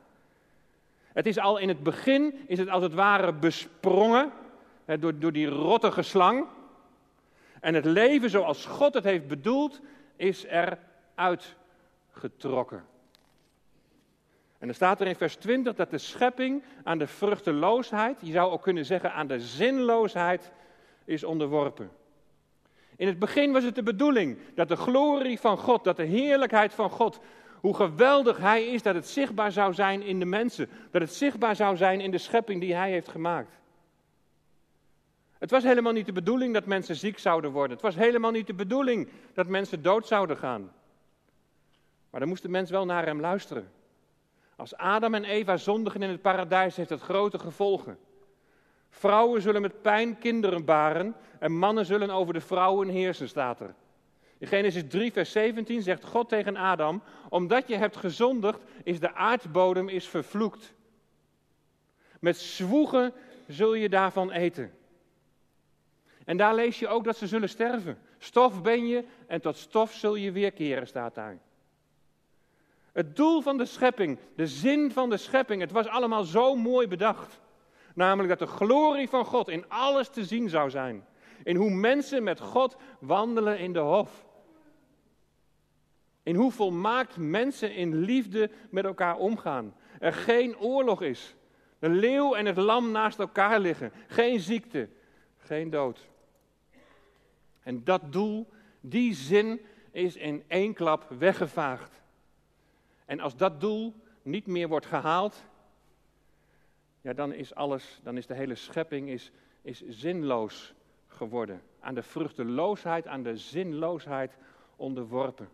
Het 1.13 1.25
is 1.25 1.39
al 1.39 1.58
in 1.58 1.67
het 1.67 1.84
begin, 1.84 2.39
is 2.48 2.58
het 2.58 2.70
als 2.70 2.84
het 2.84 2.93
ware 2.93 3.34
besprongen 3.34 4.32
door, 5.00 5.20
door 5.20 5.32
die 5.32 5.48
rottige 5.48 6.01
slang. 6.01 6.48
En 7.63 7.74
het 7.74 7.86
leven 7.86 8.29
zoals 8.29 8.65
God 8.65 8.93
het 8.93 9.03
heeft 9.03 9.27
bedoeld, 9.27 9.82
is 10.15 10.46
er 10.48 10.77
uitgetrokken. 11.15 12.84
En 14.58 14.67
dan 14.67 14.75
staat 14.75 15.01
er 15.01 15.08
in 15.08 15.15
vers 15.15 15.36
20 15.36 15.75
dat 15.75 15.89
de 15.89 15.98
schepping 15.98 16.63
aan 16.84 16.98
de 16.98 17.08
vruchteloosheid, 17.08 18.17
je 18.22 18.32
zou 18.32 18.51
ook 18.51 18.62
kunnen 18.62 18.86
zeggen 18.86 19.13
aan 19.13 19.27
de 19.27 19.39
zinloosheid, 19.39 20.51
is 21.05 21.24
onderworpen. 21.24 21.91
In 22.96 23.08
het 23.08 23.20
begin 23.20 23.51
was 23.51 23.63
het 23.63 23.75
de 23.75 23.84
bedoeling 23.84 24.38
dat 24.55 24.67
de 24.67 24.75
glorie 24.75 25.39
van 25.39 25.58
God, 25.58 25.84
dat 25.84 25.98
de 25.98 26.03
heerlijkheid 26.03 26.74
van 26.74 26.89
God, 26.89 27.20
hoe 27.60 27.75
geweldig 27.75 28.38
Hij 28.38 28.65
is, 28.65 28.82
dat 28.82 28.96
het 28.96 29.08
zichtbaar 29.08 29.51
zou 29.51 29.74
zijn 29.74 30.01
in 30.01 30.20
de 30.20 30.25
mensen. 30.25 30.70
Dat 30.91 31.01
het 31.01 31.13
zichtbaar 31.13 31.55
zou 31.55 31.77
zijn 31.77 32.01
in 32.01 32.12
de 32.12 32.17
schepping 32.17 32.62
die 32.62 32.75
Hij 32.75 32.91
heeft 32.91 33.10
gemaakt. 33.10 33.62
Het 35.43 35.51
was 35.51 35.63
helemaal 35.63 35.93
niet 35.93 36.05
de 36.05 36.12
bedoeling 36.12 36.53
dat 36.53 36.65
mensen 36.65 36.95
ziek 36.95 37.19
zouden 37.19 37.51
worden. 37.51 37.71
Het 37.71 37.81
was 37.81 37.95
helemaal 37.95 38.31
niet 38.31 38.47
de 38.47 38.53
bedoeling 38.53 39.09
dat 39.33 39.47
mensen 39.47 39.81
dood 39.81 40.07
zouden 40.07 40.38
gaan. 40.38 40.71
Maar 42.09 42.19
dan 42.19 42.29
moest 42.29 42.41
de 42.41 42.50
mens 42.50 42.69
wel 42.69 42.85
naar 42.85 43.05
Hem 43.05 43.19
luisteren. 43.19 43.71
Als 44.55 44.75
Adam 44.75 45.13
en 45.13 45.23
Eva 45.23 45.57
zondigen 45.57 46.01
in 46.01 46.09
het 46.09 46.21
paradijs, 46.21 46.75
heeft 46.75 46.89
dat 46.89 47.01
grote 47.01 47.39
gevolgen. 47.39 47.97
Vrouwen 48.89 49.41
zullen 49.41 49.62
met 49.62 49.81
pijn 49.81 50.17
kinderen 50.17 50.65
baren 50.65 51.15
en 51.39 51.57
mannen 51.57 51.85
zullen 51.85 52.09
over 52.09 52.33
de 52.33 52.41
vrouwen 52.41 52.88
heersen, 52.88 53.27
staat 53.27 53.59
er. 53.59 53.73
In 54.38 54.47
Genesis 54.47 54.83
3, 54.88 55.12
vers 55.12 55.31
17 55.31 55.81
zegt 55.81 56.03
God 56.03 56.29
tegen 56.29 56.57
Adam: 56.57 57.03
Omdat 57.29 57.67
je 57.67 57.75
hebt 57.75 57.97
gezondigd, 57.97 58.59
is 58.83 59.00
de 59.00 59.13
aardbodem 59.13 59.89
is 59.89 60.07
vervloekt. 60.07 60.73
Met 62.19 62.38
zwoegen 62.38 63.13
zul 63.47 63.73
je 63.73 63.89
daarvan 63.89 64.31
eten. 64.31 64.71
En 66.25 66.38
daar 66.38 66.56
lees 66.56 66.80
je 66.80 66.88
ook 66.88 67.03
dat 67.03 67.18
ze 67.18 67.27
zullen 67.27 67.50
sterven. 67.50 67.98
Stof 68.18 68.62
ben 68.62 68.88
je 68.88 69.06
en 69.27 69.42
tot 69.42 69.58
stof 69.58 69.94
zul 69.94 70.15
je 70.15 70.32
weerkeren, 70.32 70.88
staat 70.88 71.15
daar. 71.15 71.39
Het 72.92 73.15
doel 73.15 73.42
van 73.42 73.58
de 73.58 73.65
schepping, 73.65 74.20
de 74.36 74.48
zin 74.48 74.92
van 74.92 75.10
de 75.10 75.18
schepping, 75.18 75.62
het 75.62 75.72
was 75.72 75.88
allemaal 75.88 76.24
zo 76.24 76.56
mooi 76.56 76.88
bedacht. 76.88 77.42
Namelijk 77.96 78.30
dat 78.30 78.50
de 78.50 78.56
glorie 78.56 79.10
van 79.10 79.25
God 79.25 79.50
in 79.50 79.70
alles 79.70 80.10
te 80.10 80.25
zien 80.25 80.50
zou 80.50 80.70
zijn. 80.70 81.06
In 81.44 81.56
hoe 81.56 81.70
mensen 81.70 82.24
met 82.24 82.39
God 82.39 82.75
wandelen 83.00 83.60
in 83.60 83.74
de 83.74 83.80
hof. 83.80 84.25
In 86.24 86.36
hoe 86.36 86.51
volmaakt 86.51 87.18
mensen 87.18 87.75
in 87.75 87.96
liefde 87.96 88.50
met 88.70 88.86
elkaar 88.86 89.18
omgaan. 89.18 89.75
Er 90.00 90.13
geen 90.13 90.58
oorlog 90.58 91.01
is. 91.01 91.36
De 91.80 91.89
leeuw 91.89 92.36
en 92.36 92.46
het 92.46 92.58
lam 92.58 92.92
naast 92.92 93.20
elkaar 93.20 93.60
liggen. 93.60 93.92
Geen 94.08 94.39
ziekte, 94.39 94.89
geen 95.38 95.70
dood. 95.70 96.12
En 97.63 97.84
dat 97.84 98.12
doel, 98.12 98.50
die 98.82 99.13
zin, 99.13 99.62
is 99.91 100.15
in 100.15 100.43
één 100.48 100.74
klap 100.74 101.10
weggevaagd. 101.10 102.01
En 103.05 103.20
als 103.20 103.36
dat 103.36 103.62
doel 103.62 103.93
niet 104.22 104.48
meer 104.48 104.67
wordt 104.67 104.86
gehaald, 104.86 105.46
ja, 107.01 107.13
dan 107.13 107.34
is 107.34 107.55
alles, 107.55 108.00
dan 108.03 108.17
is 108.17 108.27
de 108.27 108.34
hele 108.34 108.55
schepping 108.55 109.10
is, 109.10 109.32
is 109.62 109.82
zinloos 109.88 110.74
geworden. 111.08 111.62
Aan 111.79 111.96
de 111.96 112.03
vruchteloosheid, 112.03 113.08
aan 113.08 113.24
de 113.24 113.38
zinloosheid 113.38 114.38
onderworpen. 114.75 115.50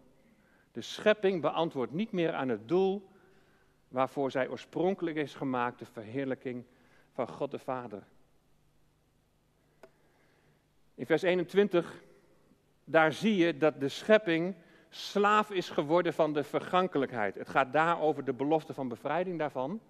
De 0.71 0.81
schepping 0.81 1.41
beantwoordt 1.41 1.93
niet 1.93 2.11
meer 2.11 2.33
aan 2.33 2.49
het 2.49 2.67
doel 2.67 3.09
waarvoor 3.87 4.31
zij 4.31 4.49
oorspronkelijk 4.49 5.15
is 5.15 5.35
gemaakt, 5.35 5.79
de 5.79 5.85
verheerlijking 5.85 6.65
van 7.11 7.27
God 7.27 7.51
de 7.51 7.59
Vader. 7.59 8.03
In 10.99 11.05
vers 11.05 11.21
21, 11.21 12.03
daar 12.83 13.13
zie 13.13 13.35
je 13.35 13.57
dat 13.57 13.79
de 13.79 13.89
schepping 13.89 14.55
slaaf 14.89 15.51
is 15.51 15.69
geworden 15.69 16.13
van 16.13 16.33
de 16.33 16.43
vergankelijkheid. 16.43 17.35
Het 17.35 17.49
gaat 17.49 17.73
daar 17.73 18.01
over 18.01 18.23
de 18.23 18.33
belofte 18.33 18.73
van 18.73 18.87
bevrijding 18.87 19.39
daarvan. 19.39 19.81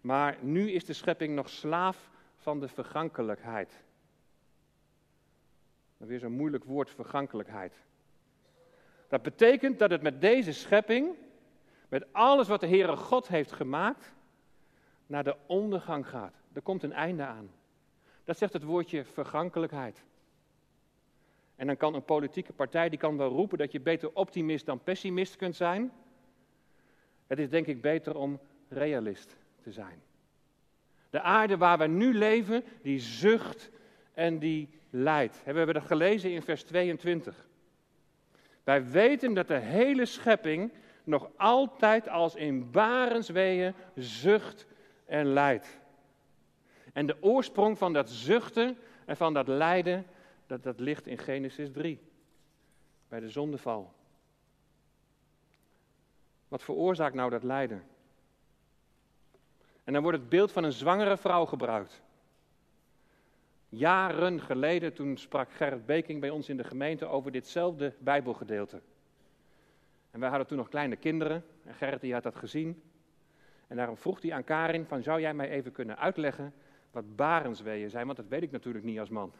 Maar 0.00 0.36
nu 0.40 0.70
is 0.70 0.84
de 0.84 0.92
schepping 0.92 1.34
nog 1.34 1.48
slaaf 1.48 2.10
van 2.36 2.60
de 2.60 2.68
vergankelijkheid. 2.68 3.84
Weer 5.96 6.18
zo'n 6.18 6.32
moeilijk 6.32 6.64
woord, 6.64 6.90
vergankelijkheid. 6.90 7.74
Dat 9.08 9.22
betekent 9.22 9.78
dat 9.78 9.90
het 9.90 10.02
met 10.02 10.20
deze 10.20 10.52
schepping, 10.52 11.16
met 11.88 12.12
alles 12.12 12.48
wat 12.48 12.60
de 12.60 12.68
Heere 12.68 12.96
God 12.96 13.28
heeft 13.28 13.52
gemaakt, 13.52 14.12
naar 15.06 15.24
de 15.24 15.36
ondergang 15.46 16.08
gaat. 16.08 16.34
Er 16.52 16.62
komt 16.62 16.82
een 16.82 16.92
einde 16.92 17.24
aan. 17.24 17.50
Dat 18.28 18.38
zegt 18.38 18.52
het 18.52 18.62
woordje 18.62 19.04
vergankelijkheid. 19.04 20.02
En 21.56 21.66
dan 21.66 21.76
kan 21.76 21.94
een 21.94 22.04
politieke 22.04 22.52
partij 22.52 22.88
die 22.88 22.98
kan 22.98 23.16
wel 23.16 23.28
roepen 23.28 23.58
dat 23.58 23.72
je 23.72 23.80
beter 23.80 24.10
optimist 24.14 24.66
dan 24.66 24.82
pessimist 24.82 25.36
kunt 25.36 25.56
zijn. 25.56 25.92
Het 27.26 27.38
is 27.38 27.48
denk 27.48 27.66
ik 27.66 27.80
beter 27.80 28.16
om 28.16 28.40
realist 28.68 29.36
te 29.62 29.72
zijn. 29.72 30.02
De 31.10 31.20
aarde 31.20 31.56
waar 31.56 31.78
we 31.78 31.86
nu 31.86 32.14
leven, 32.14 32.64
die 32.82 32.98
zucht 32.98 33.70
en 34.14 34.38
die 34.38 34.68
lijdt. 34.90 35.36
We 35.44 35.52
hebben 35.52 35.74
dat 35.74 35.86
gelezen 35.86 36.30
in 36.30 36.42
vers 36.42 36.62
22. 36.64 37.48
Wij 38.64 38.84
weten 38.90 39.34
dat 39.34 39.48
de 39.48 39.58
hele 39.58 40.06
schepping 40.06 40.72
nog 41.04 41.30
altijd 41.36 42.08
als 42.08 42.34
in 42.34 42.70
barensweeën 42.70 43.74
zucht 43.94 44.66
en 45.06 45.26
lijdt. 45.26 45.78
En 46.98 47.06
de 47.06 47.16
oorsprong 47.20 47.78
van 47.78 47.92
dat 47.92 48.10
zuchten 48.10 48.78
en 49.04 49.16
van 49.16 49.34
dat 49.34 49.48
lijden, 49.48 50.06
dat, 50.46 50.62
dat 50.62 50.80
ligt 50.80 51.06
in 51.06 51.18
Genesis 51.18 51.70
3, 51.72 52.00
bij 53.08 53.20
de 53.20 53.28
zondeval. 53.28 53.92
Wat 56.48 56.62
veroorzaakt 56.62 57.14
nou 57.14 57.30
dat 57.30 57.42
lijden? 57.42 57.82
En 59.84 59.92
dan 59.92 60.02
wordt 60.02 60.18
het 60.18 60.28
beeld 60.28 60.52
van 60.52 60.64
een 60.64 60.72
zwangere 60.72 61.16
vrouw 61.16 61.44
gebruikt. 61.44 62.02
Jaren 63.68 64.40
geleden, 64.40 64.94
toen 64.94 65.16
sprak 65.16 65.52
Gerrit 65.52 65.86
Beking 65.86 66.20
bij 66.20 66.30
ons 66.30 66.48
in 66.48 66.56
de 66.56 66.64
gemeente 66.64 67.06
over 67.06 67.32
ditzelfde 67.32 67.94
Bijbelgedeelte. 67.98 68.80
En 70.10 70.20
wij 70.20 70.28
hadden 70.28 70.46
toen 70.46 70.58
nog 70.58 70.68
kleine 70.68 70.96
kinderen 70.96 71.44
en 71.64 71.74
Gerrit 71.74 72.00
die 72.00 72.12
had 72.12 72.22
dat 72.22 72.36
gezien. 72.36 72.82
En 73.66 73.76
daarom 73.76 73.96
vroeg 73.96 74.22
hij 74.22 74.32
aan 74.32 74.44
Karin 74.44 74.84
van, 74.84 75.02
zou 75.02 75.20
jij 75.20 75.34
mij 75.34 75.48
even 75.48 75.72
kunnen 75.72 75.98
uitleggen 75.98 76.54
wat 76.90 77.16
barensweeën 77.16 77.90
zijn? 77.90 78.04
Want 78.04 78.16
dat 78.16 78.28
weet 78.28 78.42
ik 78.42 78.50
natuurlijk 78.50 78.84
niet 78.84 78.98
als 78.98 79.08
man. 79.08 79.32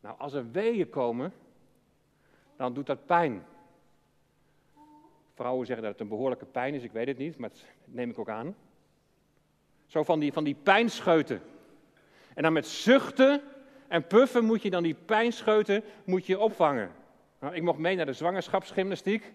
Nou, 0.00 0.18
als 0.18 0.32
er 0.32 0.50
weeën 0.50 0.88
komen, 0.88 1.32
dan 2.56 2.74
doet 2.74 2.86
dat 2.86 3.06
pijn. 3.06 3.44
Vrouwen 5.34 5.66
zeggen 5.66 5.84
dat 5.84 5.92
het 5.92 6.02
een 6.02 6.08
behoorlijke 6.08 6.44
pijn 6.44 6.74
is, 6.74 6.82
ik 6.82 6.92
weet 6.92 7.06
het 7.06 7.18
niet, 7.18 7.38
maar 7.38 7.48
dat 7.48 7.64
neem 7.84 8.10
ik 8.10 8.18
ook 8.18 8.28
aan. 8.28 8.56
Zo 9.86 10.02
van 10.02 10.20
die, 10.20 10.32
van 10.32 10.44
die 10.44 10.56
pijnscheuten. 10.62 11.40
En 12.34 12.42
dan 12.42 12.52
met 12.52 12.66
zuchten 12.66 13.42
en 13.88 14.06
puffen 14.06 14.44
moet 14.44 14.62
je 14.62 14.70
dan 14.70 14.82
die 14.82 14.94
pijnscheuten 14.94 15.82
moet 16.04 16.26
je 16.26 16.38
opvangen. 16.38 16.90
Nou, 17.40 17.54
ik 17.54 17.62
mocht 17.62 17.78
mee 17.78 17.96
naar 17.96 18.06
de 18.06 18.12
zwangerschapsgymnastiek. 18.12 19.32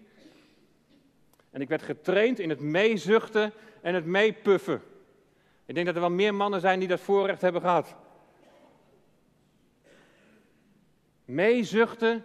En 1.50 1.60
ik 1.60 1.68
werd 1.68 1.82
getraind 1.82 2.38
in 2.38 2.48
het 2.48 2.60
meezuchten 2.60 3.52
en 3.82 3.94
het 3.94 4.04
meepuffen. 4.04 4.82
Ik 5.70 5.76
denk 5.76 5.88
dat 5.88 5.94
er 5.94 6.08
wel 6.08 6.10
meer 6.10 6.34
mannen 6.34 6.60
zijn 6.60 6.78
die 6.78 6.88
dat 6.88 7.00
voorrecht 7.00 7.40
hebben 7.40 7.60
gehad. 7.60 7.94
Meezuchten 11.24 12.24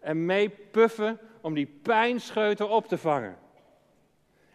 en 0.00 0.26
meepuffen 0.26 1.18
om 1.40 1.54
die 1.54 1.66
pijnscheuten 1.66 2.68
op 2.68 2.86
te 2.86 2.98
vangen. 2.98 3.38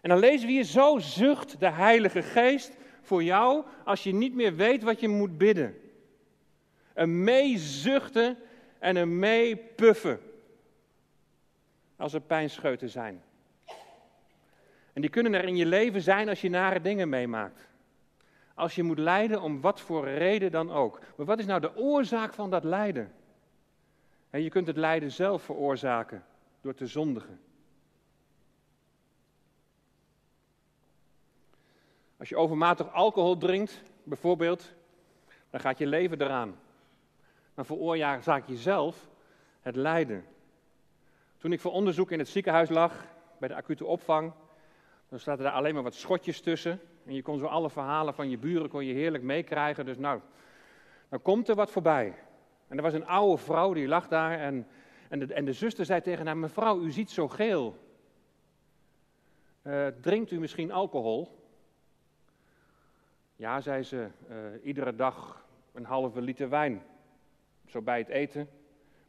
En 0.01 0.09
dan 0.09 0.19
lezen 0.19 0.47
we 0.47 0.53
hier, 0.53 0.63
zo 0.63 0.97
zucht 0.99 1.59
de 1.59 1.69
Heilige 1.69 2.21
Geest 2.21 2.77
voor 3.01 3.23
jou 3.23 3.65
als 3.85 4.03
je 4.03 4.13
niet 4.13 4.33
meer 4.33 4.55
weet 4.55 4.83
wat 4.83 4.99
je 4.99 5.07
moet 5.07 5.37
bidden. 5.37 5.79
Een 6.93 7.23
meezuchten 7.23 8.37
en 8.79 8.95
een 8.95 9.19
meepuffen. 9.19 10.19
Als 11.95 12.13
er 12.13 12.21
pijnscheuten 12.21 12.89
zijn. 12.89 13.23
En 14.93 15.01
die 15.01 15.09
kunnen 15.09 15.33
er 15.33 15.43
in 15.43 15.55
je 15.55 15.65
leven 15.65 16.01
zijn 16.01 16.29
als 16.29 16.41
je 16.41 16.49
nare 16.49 16.81
dingen 16.81 17.09
meemaakt. 17.09 17.67
Als 18.57 18.75
je 18.75 18.83
moet 18.83 18.99
lijden 18.99 19.41
om 19.41 19.61
wat 19.61 19.81
voor 19.81 20.07
reden 20.07 20.51
dan 20.51 20.71
ook. 20.71 20.99
Maar 21.15 21.25
wat 21.25 21.39
is 21.39 21.45
nou 21.45 21.59
de 21.59 21.75
oorzaak 21.75 22.33
van 22.33 22.49
dat 22.49 22.63
lijden? 22.63 23.13
En 24.29 24.41
je 24.41 24.49
kunt 24.49 24.67
het 24.67 24.77
lijden 24.77 25.11
zelf 25.11 25.43
veroorzaken 25.43 26.25
door 26.61 26.73
te 26.73 26.87
zondigen. 26.87 27.39
Als 32.17 32.29
je 32.29 32.37
overmatig 32.37 32.93
alcohol 32.93 33.37
drinkt, 33.37 33.81
bijvoorbeeld, 34.03 34.73
dan 35.49 35.59
gaat 35.59 35.77
je 35.77 35.87
leven 35.87 36.21
eraan. 36.21 36.59
Dan 37.53 37.65
veroorzaak 37.65 38.47
je 38.47 38.57
zelf 38.57 39.09
het 39.61 39.75
lijden. 39.75 40.25
Toen 41.37 41.51
ik 41.51 41.59
voor 41.59 41.71
onderzoek 41.71 42.11
in 42.11 42.19
het 42.19 42.27
ziekenhuis 42.27 42.69
lag, 42.69 43.05
bij 43.39 43.47
de 43.47 43.55
acute 43.55 43.85
opvang, 43.85 44.33
dan 45.09 45.19
zaten 45.19 45.43
daar 45.43 45.53
alleen 45.53 45.73
maar 45.73 45.83
wat 45.83 45.95
schotjes 45.95 46.41
tussen. 46.41 46.81
En 47.07 47.13
je 47.13 47.21
kon 47.21 47.39
zo 47.39 47.45
alle 47.45 47.69
verhalen 47.69 48.13
van 48.13 48.29
je 48.29 48.37
buren 48.37 48.69
kon 48.69 48.85
je 48.85 48.93
heerlijk 48.93 49.23
meekrijgen. 49.23 49.85
Dus 49.85 49.97
nou, 49.97 50.21
dan 51.09 51.21
komt 51.21 51.47
er 51.47 51.55
wat 51.55 51.71
voorbij. 51.71 52.15
En 52.67 52.77
er 52.77 52.83
was 52.83 52.93
een 52.93 53.07
oude 53.07 53.37
vrouw 53.37 53.73
die 53.73 53.87
lag 53.87 54.07
daar 54.07 54.39
en, 54.39 54.67
en, 55.09 55.19
de, 55.19 55.33
en 55.33 55.45
de 55.45 55.53
zuster 55.53 55.85
zei 55.85 56.01
tegen 56.01 56.25
haar, 56.25 56.37
mevrouw, 56.37 56.79
u 56.79 56.91
ziet 56.91 57.11
zo 57.11 57.27
geel. 57.27 57.77
Uh, 59.63 59.87
drinkt 59.87 60.31
u 60.31 60.39
misschien 60.39 60.71
alcohol? 60.71 61.45
Ja, 63.35 63.61
zei 63.61 63.83
ze, 63.83 64.07
uh, 64.29 64.35
iedere 64.63 64.95
dag 64.95 65.45
een 65.73 65.85
halve 65.85 66.21
liter 66.21 66.49
wijn. 66.49 66.83
Zo 67.65 67.81
bij 67.81 67.97
het 67.97 68.07
eten, 68.07 68.49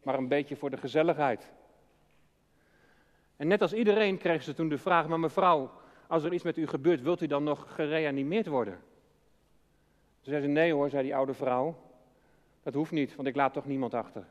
maar 0.02 0.14
een 0.14 0.28
beetje 0.28 0.56
voor 0.56 0.70
de 0.70 0.76
gezelligheid. 0.76 1.50
En 3.36 3.48
net 3.48 3.62
als 3.62 3.72
iedereen 3.72 4.18
kreeg 4.18 4.42
ze 4.42 4.54
toen 4.54 4.68
de 4.68 4.78
vraag, 4.78 5.08
maar 5.08 5.20
mevrouw, 5.20 5.70
als 6.08 6.24
er 6.24 6.32
iets 6.32 6.42
met 6.42 6.56
u 6.56 6.66
gebeurt, 6.66 7.02
wilt 7.02 7.22
u 7.22 7.26
dan 7.26 7.44
nog 7.44 7.74
gereanimeerd 7.74 8.46
worden? 8.46 8.74
Toen 10.20 10.32
zei 10.32 10.40
ze, 10.40 10.48
nee 10.48 10.72
hoor, 10.72 10.90
zei 10.90 11.02
die 11.02 11.16
oude 11.16 11.34
vrouw, 11.34 11.82
dat 12.62 12.74
hoeft 12.74 12.90
niet, 12.90 13.16
want 13.16 13.28
ik 13.28 13.36
laat 13.36 13.52
toch 13.52 13.66
niemand 13.66 13.94
achter. 13.94 14.26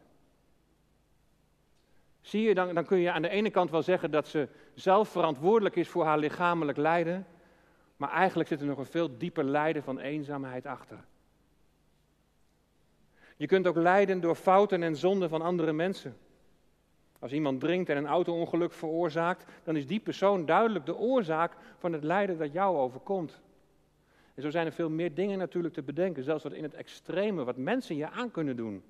Zie 2.21 2.41
je, 2.41 2.53
dan, 2.53 2.73
dan 2.73 2.85
kun 2.85 2.97
je 2.97 3.11
aan 3.11 3.21
de 3.21 3.29
ene 3.29 3.49
kant 3.49 3.71
wel 3.71 3.81
zeggen 3.81 4.11
dat 4.11 4.27
ze 4.27 4.47
zelf 4.73 5.09
verantwoordelijk 5.09 5.75
is 5.75 5.89
voor 5.89 6.05
haar 6.05 6.17
lichamelijk 6.17 6.77
lijden. 6.77 7.27
Maar 7.97 8.11
eigenlijk 8.11 8.49
zit 8.49 8.61
er 8.61 8.67
nog 8.67 8.77
een 8.77 8.85
veel 8.85 9.17
dieper 9.17 9.43
lijden 9.43 9.83
van 9.83 9.99
eenzaamheid 9.99 10.65
achter. 10.65 11.05
Je 13.37 13.45
kunt 13.47 13.67
ook 13.67 13.75
lijden 13.75 14.21
door 14.21 14.35
fouten 14.35 14.83
en 14.83 14.95
zonden 14.95 15.29
van 15.29 15.41
andere 15.41 15.73
mensen. 15.73 16.17
Als 17.19 17.31
iemand 17.31 17.59
drinkt 17.59 17.89
en 17.89 17.97
een 17.97 18.07
auto-ongeluk 18.07 18.71
veroorzaakt, 18.71 19.45
dan 19.63 19.75
is 19.75 19.87
die 19.87 19.99
persoon 19.99 20.45
duidelijk 20.45 20.85
de 20.85 20.97
oorzaak 20.97 21.53
van 21.77 21.93
het 21.93 22.03
lijden 22.03 22.37
dat 22.37 22.51
jou 22.51 22.77
overkomt. 22.77 23.41
En 24.35 24.41
zo 24.41 24.49
zijn 24.49 24.65
er 24.65 24.71
veel 24.71 24.89
meer 24.89 25.13
dingen 25.13 25.37
natuurlijk 25.37 25.73
te 25.73 25.81
bedenken, 25.81 26.23
zelfs 26.23 26.43
wat 26.43 26.53
in 26.53 26.63
het 26.63 26.73
extreme, 26.73 27.43
wat 27.43 27.57
mensen 27.57 27.95
je 27.95 28.09
aan 28.09 28.31
kunnen 28.31 28.55
doen. 28.55 28.83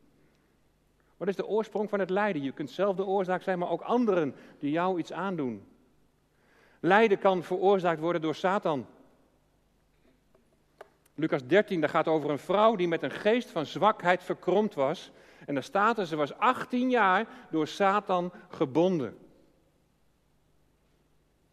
Wat 1.17 1.27
is 1.27 1.35
de 1.35 1.47
oorsprong 1.47 1.89
van 1.89 1.99
het 1.99 2.09
lijden? 2.09 2.41
Je 2.43 2.51
kunt 2.51 2.71
zelf 2.71 2.95
de 2.95 3.05
oorzaak 3.05 3.41
zijn, 3.41 3.59
maar 3.59 3.69
ook 3.69 3.81
anderen 3.81 4.35
die 4.59 4.71
jou 4.71 4.99
iets 4.99 5.13
aandoen. 5.13 5.65
Lijden 6.79 7.19
kan 7.19 7.43
veroorzaakt 7.43 7.99
worden 7.99 8.21
door 8.21 8.35
Satan. 8.35 8.85
Lucas 11.15 11.45
13, 11.45 11.79
daar 11.79 11.89
gaat 11.89 12.07
over 12.07 12.29
een 12.29 12.39
vrouw 12.39 12.75
die 12.75 12.87
met 12.87 13.03
een 13.03 13.11
geest 13.11 13.49
van 13.49 13.65
zwakheid 13.65 14.23
verkromd 14.23 14.73
was. 14.73 15.11
En 15.45 15.53
daar 15.53 15.63
staat 15.63 15.97
er, 15.97 16.05
ze 16.05 16.15
was 16.15 16.37
18 16.37 16.89
jaar 16.89 17.27
door 17.49 17.67
Satan 17.67 18.31
gebonden. 18.49 19.17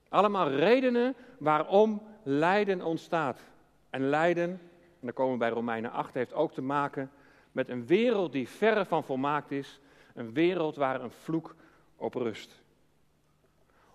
Allemaal 0.09 0.51
redenen 0.51 1.17
waarom 1.39 2.03
lijden 2.23 2.83
ontstaat. 2.83 3.41
En 3.91 4.09
lijden, 4.09 4.51
en 4.51 5.01
dan 5.01 5.13
komen 5.13 5.33
we 5.33 5.39
bij 5.39 5.49
Romeinen 5.49 5.93
8, 5.93 6.15
heeft 6.15 6.35
ook 6.35 6.53
te 6.53 6.63
maken 6.63 7.11
met 7.53 7.69
een 7.69 7.87
wereld 7.87 8.33
die 8.33 8.49
verre 8.49 8.85
van 8.85 9.05
volmaakt 9.05 9.51
is. 9.51 9.81
Een 10.15 10.33
wereld 10.33 10.77
waar 10.77 11.01
een 11.01 11.11
vloek 11.11 11.55
op 11.97 12.15
rust. 12.15 12.63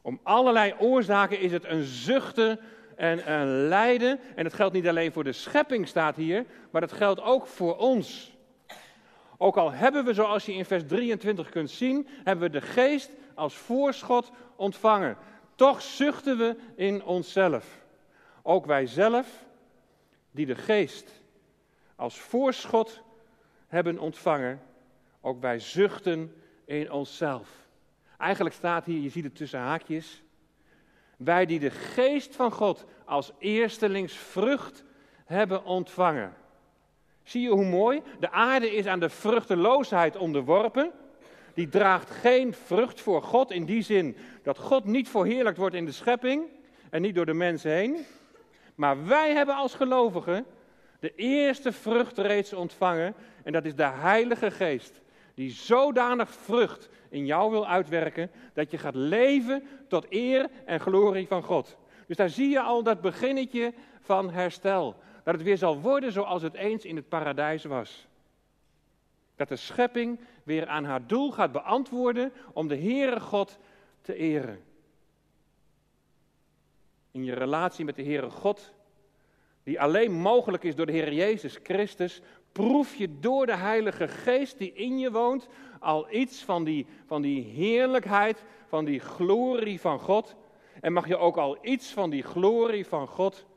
Om 0.02 0.20
allerlei 0.24 0.74
oorzaken 0.80 1.40
is 1.40 1.52
het 1.52 1.66
een 1.66 1.84
zuchten 1.84 2.60
en 2.96 3.32
een 3.32 3.68
lijden. 3.68 4.20
En 4.36 4.46
het 4.46 4.54
geldt 4.54 4.74
niet 4.74 4.88
alleen 4.88 5.12
voor 5.12 5.24
de 5.24 5.32
schepping, 5.32 5.88
staat 5.88 6.16
hier, 6.16 6.46
maar 6.72 6.82
dat 6.82 6.92
geldt 6.92 7.22
ook 7.22 7.48
voor 7.48 7.78
ons. 7.78 8.38
Ook 9.42 9.58
al 9.58 9.72
hebben 9.72 10.06
we, 10.06 10.14
zoals 10.14 10.46
je 10.46 10.54
in 10.54 10.66
vers 10.66 10.84
23 10.88 11.50
kunt 11.50 11.70
zien, 11.70 12.08
hebben 12.24 12.52
we 12.52 12.60
de 12.60 12.66
geest 12.66 13.12
als 13.34 13.56
voorschot 13.56 14.32
ontvangen. 14.56 15.18
Toch 15.56 15.82
zuchten 15.82 16.38
we 16.38 16.56
in 16.76 17.04
onszelf. 17.04 17.86
Ook 18.42 18.66
wij 18.66 18.88
zelf, 18.88 19.46
die 20.32 20.46
de 20.46 20.56
geest 20.56 21.22
als 21.96 22.20
voorschot 22.20 23.02
hebben 23.68 24.00
ontvangen, 24.00 24.62
ook 25.22 25.42
wij 25.42 25.60
zuchten 25.60 26.36
in 26.66 26.92
onszelf. 26.92 27.68
Eigenlijk 28.18 28.56
staat 28.56 28.86
hier, 28.86 29.02
je 29.02 29.10
ziet 29.10 29.24
het 29.24 29.36
tussen 29.36 29.60
haakjes, 29.60 30.24
wij 31.18 31.46
die 31.46 31.60
de 31.60 31.72
geest 31.72 32.36
van 32.36 32.52
God 32.52 32.86
als 33.06 33.32
eerstelingsvrucht 33.38 34.84
hebben 35.26 35.64
ontvangen. 35.64 36.34
Zie 37.30 37.42
je 37.42 37.50
hoe 37.50 37.66
mooi? 37.66 38.02
De 38.20 38.32
aarde 38.32 38.76
is 38.76 38.86
aan 38.86 39.00
de 39.00 39.10
vruchteloosheid 39.10 40.18
onderworpen. 40.18 40.92
Die 41.54 41.70
draagt 41.70 42.10
geen 42.10 42.54
vrucht 42.54 43.02
voor 43.02 43.22
God 43.22 43.52
in 43.52 43.66
die 43.66 43.82
zin 43.82 44.18
dat 44.44 44.58
God 44.58 44.86
niet 44.86 45.10
verheerlijkt 45.10 45.58
wordt 45.58 45.76
in 45.76 45.86
de 45.86 45.92
schepping 45.92 46.44
en 46.90 47.02
niet 47.02 47.16
door 47.16 47.26
de 47.26 47.34
mensen 47.34 47.72
heen. 47.72 48.06
Maar 48.76 49.06
wij 49.08 49.34
hebben 49.34 49.56
als 49.56 49.74
gelovigen 49.74 50.46
de 51.00 51.16
eerste 51.16 51.72
vrucht 51.72 52.18
reeds 52.18 52.54
ontvangen 52.54 53.16
en 53.44 53.52
dat 53.52 53.66
is 53.66 53.76
de 53.76 53.90
Heilige 53.90 54.52
Geest. 54.52 55.02
Die 55.34 55.52
zodanig 55.52 56.30
vrucht 56.30 56.90
in 57.10 57.26
jou 57.26 57.52
wil 57.52 57.68
uitwerken 57.68 58.32
dat 58.54 58.72
je 58.72 58.78
gaat 58.78 58.96
leven 58.96 59.64
tot 59.88 60.06
eer 60.10 60.50
en 60.66 60.80
glorie 60.80 61.28
van 61.28 61.44
God. 61.44 61.78
Dus 62.08 62.18
daar 62.18 62.30
zie 62.30 62.50
je 62.50 62.62
al 62.62 62.84
dat 62.84 63.02
beginnetje 63.02 63.74
van 64.00 64.32
herstel. 64.32 64.96
Dat 65.30 65.38
het 65.38 65.48
weer 65.48 65.58
zal 65.58 65.80
worden 65.80 66.12
zoals 66.12 66.42
het 66.42 66.54
eens 66.54 66.86
in 66.86 66.96
het 66.96 67.10
paradijs 67.10 67.64
was. 67.64 68.08
Dat 69.36 69.48
de 69.48 69.56
schepping 69.56 70.20
weer 70.44 70.68
aan 70.68 70.84
haar 70.84 71.08
doel 71.08 71.32
gaat 71.32 71.52
beantwoorden 71.52 72.32
om 72.54 72.68
de 72.68 72.78
Heere 72.78 73.20
God 73.20 73.58
te 74.02 74.16
eren. 74.16 74.64
In 77.12 77.24
je 77.24 77.34
relatie 77.34 77.86
met 77.86 77.96
de 77.96 78.04
Heere 78.04 78.30
God, 78.30 78.74
die 79.64 79.82
alleen 79.82 80.12
mogelijk 80.12 80.64
is 80.64 80.76
door 80.76 80.86
de 80.86 80.92
Heer 80.92 81.14
Jezus 81.14 81.60
Christus, 81.64 82.22
proef 82.52 82.96
je 82.96 83.20
door 83.20 83.46
de 83.46 83.56
Heilige 83.56 84.08
Geest 84.08 84.58
die 84.58 84.74
in 84.74 85.00
je 85.00 85.12
woont 85.12 85.48
al 85.80 86.14
iets 86.14 86.44
van 86.44 86.64
die, 86.64 86.86
van 87.06 87.22
die 87.22 87.44
heerlijkheid, 87.44 88.44
van 88.68 88.86
die 88.86 89.00
glorie 89.00 89.82
van 89.82 90.00
God. 90.00 90.36
En 90.82 90.94
mag 90.94 91.08
je 91.08 91.18
ook 91.18 91.38
al 91.38 91.58
iets 91.62 91.92
van 91.92 92.10
die 92.10 92.24
glorie 92.24 92.86
van 92.86 93.08
God 93.08 93.48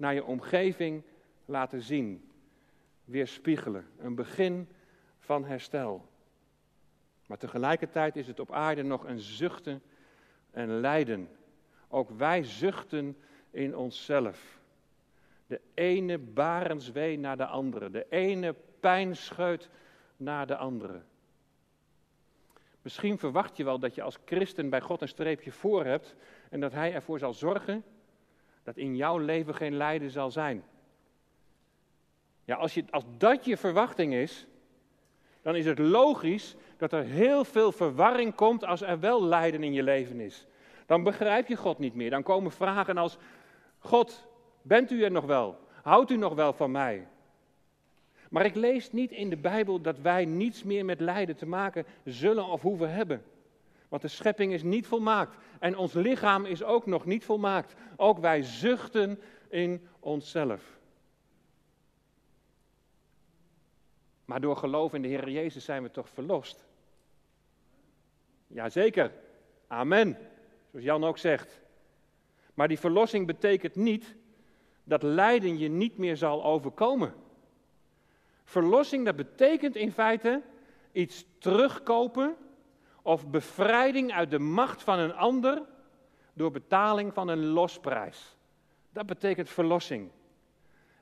naar 0.00 0.14
je 0.14 0.24
omgeving 0.24 1.02
laten 1.44 1.82
zien. 1.82 2.30
Weerspiegelen. 3.04 3.86
Een 3.98 4.14
begin 4.14 4.68
van 5.18 5.44
herstel. 5.44 6.08
Maar 7.26 7.38
tegelijkertijd 7.38 8.16
is 8.16 8.26
het 8.26 8.40
op 8.40 8.52
aarde 8.52 8.82
nog 8.82 9.04
een 9.04 9.18
zuchten 9.18 9.82
en 10.50 10.80
lijden. 10.80 11.28
Ook 11.88 12.10
wij 12.10 12.44
zuchten 12.44 13.16
in 13.50 13.76
onszelf. 13.76 14.60
De 15.46 15.60
ene 15.74 16.18
barenswee 16.18 17.18
naar 17.18 17.36
de 17.36 17.46
andere. 17.46 17.90
De 17.90 18.06
ene 18.08 18.54
pijnscheut 18.80 19.68
naar 20.16 20.46
de 20.46 20.56
andere. 20.56 21.02
Misschien 22.82 23.18
verwacht 23.18 23.56
je 23.56 23.64
wel 23.64 23.78
dat 23.78 23.94
je 23.94 24.02
als 24.02 24.18
christen 24.24 24.70
bij 24.70 24.80
God 24.80 25.00
een 25.00 25.08
streepje 25.08 25.52
voor 25.52 25.84
hebt 25.84 26.14
en 26.50 26.60
dat 26.60 26.72
Hij 26.72 26.94
ervoor 26.94 27.18
zal 27.18 27.34
zorgen 27.34 27.84
dat 28.74 28.84
in 28.84 28.96
jouw 28.96 29.18
leven 29.18 29.54
geen 29.54 29.76
lijden 29.76 30.10
zal 30.10 30.30
zijn. 30.30 30.64
Ja, 32.44 32.56
als, 32.56 32.74
je, 32.74 32.84
als 32.90 33.04
dat 33.18 33.44
je 33.44 33.56
verwachting 33.56 34.14
is, 34.14 34.46
dan 35.42 35.56
is 35.56 35.64
het 35.64 35.78
logisch 35.78 36.54
dat 36.76 36.92
er 36.92 37.04
heel 37.04 37.44
veel 37.44 37.72
verwarring 37.72 38.34
komt 38.34 38.64
als 38.64 38.82
er 38.82 39.00
wel 39.00 39.24
lijden 39.24 39.62
in 39.62 39.72
je 39.72 39.82
leven 39.82 40.20
is. 40.20 40.46
Dan 40.86 41.02
begrijp 41.02 41.46
je 41.46 41.56
God 41.56 41.78
niet 41.78 41.94
meer. 41.94 42.10
Dan 42.10 42.22
komen 42.22 42.50
vragen 42.50 42.96
als: 42.96 43.18
God, 43.78 44.28
bent 44.62 44.90
u 44.90 45.02
er 45.04 45.10
nog 45.10 45.24
wel? 45.24 45.58
Houdt 45.82 46.10
u 46.10 46.16
nog 46.16 46.34
wel 46.34 46.52
van 46.52 46.70
mij? 46.70 47.06
Maar 48.30 48.44
ik 48.44 48.54
lees 48.54 48.92
niet 48.92 49.10
in 49.10 49.30
de 49.30 49.36
Bijbel 49.36 49.80
dat 49.80 49.98
wij 49.98 50.24
niets 50.24 50.62
meer 50.62 50.84
met 50.84 51.00
lijden 51.00 51.36
te 51.36 51.46
maken 51.46 51.86
zullen 52.04 52.44
of 52.44 52.62
hoeven 52.62 52.92
hebben. 52.92 53.22
Want 53.90 54.02
de 54.02 54.08
schepping 54.08 54.52
is 54.52 54.62
niet 54.62 54.86
volmaakt 54.86 55.36
en 55.58 55.76
ons 55.76 55.92
lichaam 55.92 56.44
is 56.44 56.62
ook 56.62 56.86
nog 56.86 57.04
niet 57.04 57.24
volmaakt. 57.24 57.74
Ook 57.96 58.18
wij 58.18 58.42
zuchten 58.42 59.20
in 59.48 59.88
onszelf. 60.00 60.78
Maar 64.24 64.40
door 64.40 64.56
geloof 64.56 64.94
in 64.94 65.02
de 65.02 65.08
Heer 65.08 65.30
Jezus 65.30 65.64
zijn 65.64 65.82
we 65.82 65.90
toch 65.90 66.08
verlost? 66.08 66.66
Jazeker. 68.46 69.12
Amen. 69.66 70.18
Zoals 70.70 70.84
Jan 70.84 71.04
ook 71.04 71.18
zegt. 71.18 71.60
Maar 72.54 72.68
die 72.68 72.78
verlossing 72.78 73.26
betekent 73.26 73.74
niet 73.76 74.16
dat 74.84 75.02
lijden 75.02 75.58
je 75.58 75.68
niet 75.68 75.98
meer 75.98 76.16
zal 76.16 76.44
overkomen. 76.44 77.14
Verlossing, 78.44 79.04
dat 79.04 79.16
betekent 79.16 79.76
in 79.76 79.92
feite 79.92 80.42
iets 80.92 81.24
terugkopen 81.38 82.36
of 83.02 83.28
bevrijding 83.28 84.12
uit 84.12 84.30
de 84.30 84.38
macht 84.38 84.82
van 84.82 84.98
een 84.98 85.14
ander 85.14 85.62
door 86.32 86.50
betaling 86.50 87.14
van 87.14 87.28
een 87.28 87.46
losprijs. 87.46 88.36
Dat 88.92 89.06
betekent 89.06 89.48
verlossing. 89.48 90.10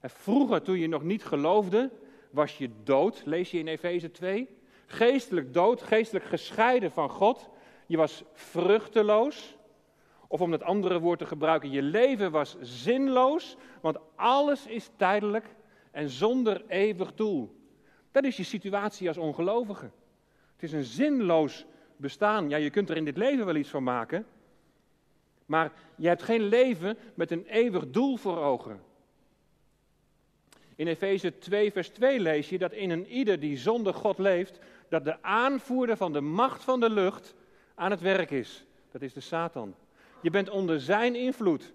En 0.01 0.11
vroeger, 0.11 0.63
toen 0.63 0.79
je 0.79 0.89
nog 0.89 1.03
niet 1.03 1.25
geloofde, 1.25 1.91
was 2.31 2.59
je 2.59 2.71
dood, 2.85 3.23
lees 3.25 3.51
je 3.51 3.59
in 3.59 3.69
Efeze 3.69 4.11
2. 4.11 4.49
Geestelijk 4.87 5.53
dood, 5.53 5.83
geestelijk 5.83 6.25
gescheiden 6.25 6.91
van 6.91 7.11
God. 7.11 7.49
Je 7.87 7.97
was 7.97 8.25
vruchteloos. 8.33 9.57
Of 10.27 10.41
om 10.41 10.51
dat 10.51 10.63
andere 10.63 10.99
woord 11.01 11.19
te 11.19 11.27
gebruiken, 11.27 11.71
je 11.71 11.83
leven 11.83 12.31
was 12.31 12.57
zinloos, 12.61 13.57
want 13.81 13.99
alles 14.17 14.67
is 14.67 14.91
tijdelijk 14.97 15.55
en 15.91 16.09
zonder 16.09 16.65
eeuwig 16.67 17.15
doel. 17.15 17.57
Dat 18.11 18.25
is 18.25 18.37
je 18.37 18.43
situatie 18.43 19.09
als 19.09 19.19
ongelovige. 19.19 19.91
Het 20.53 20.63
is 20.63 20.73
een 20.73 20.85
zinloos 20.85 21.67
bestaan. 21.99 22.49
Ja, 22.49 22.57
je 22.57 22.71
kunt 22.71 22.91
er 22.91 22.97
in 22.97 23.05
dit 23.05 23.17
leven 23.17 23.47
wel 23.47 23.57
iets 23.57 23.69
van 23.69 23.83
maken, 23.83 24.27
maar 25.47 25.73
je 25.97 26.09
hebt 26.09 26.23
geen 26.23 26.43
leven 26.43 26.97
met 27.15 27.31
een 27.31 27.47
eeuwig 27.47 27.91
doel 27.91 28.17
voor 28.17 28.39
ogen. 28.39 28.81
In 30.77 30.87
Efeze 30.87 31.39
2, 31.39 31.73
vers 31.73 31.89
2 31.89 32.21
lees 32.21 32.49
je 32.49 32.59
dat 32.59 32.73
in 32.73 32.91
een 32.91 33.07
ieder 33.07 33.41
die 33.41 33.57
zonder 33.57 33.95
God 33.95 34.19
leeft, 34.19 34.59
dat 34.89 35.05
de 35.05 35.23
aanvoerder 35.23 35.97
van 35.97 36.13
de 36.13 36.21
macht 36.21 36.65
van 36.65 36.81
de 36.81 36.91
lucht 36.91 37.35
aan 37.75 37.91
het 37.91 38.01
werk 38.01 38.31
is. 38.31 38.65
Dat 38.91 39.03
is 39.03 39.13
de 39.13 39.21
Satan. 39.21 39.75
Je 40.21 40.31
bent 40.31 40.51
onder 40.51 40.81
zijn 40.81 41.15
invloed. 41.15 41.73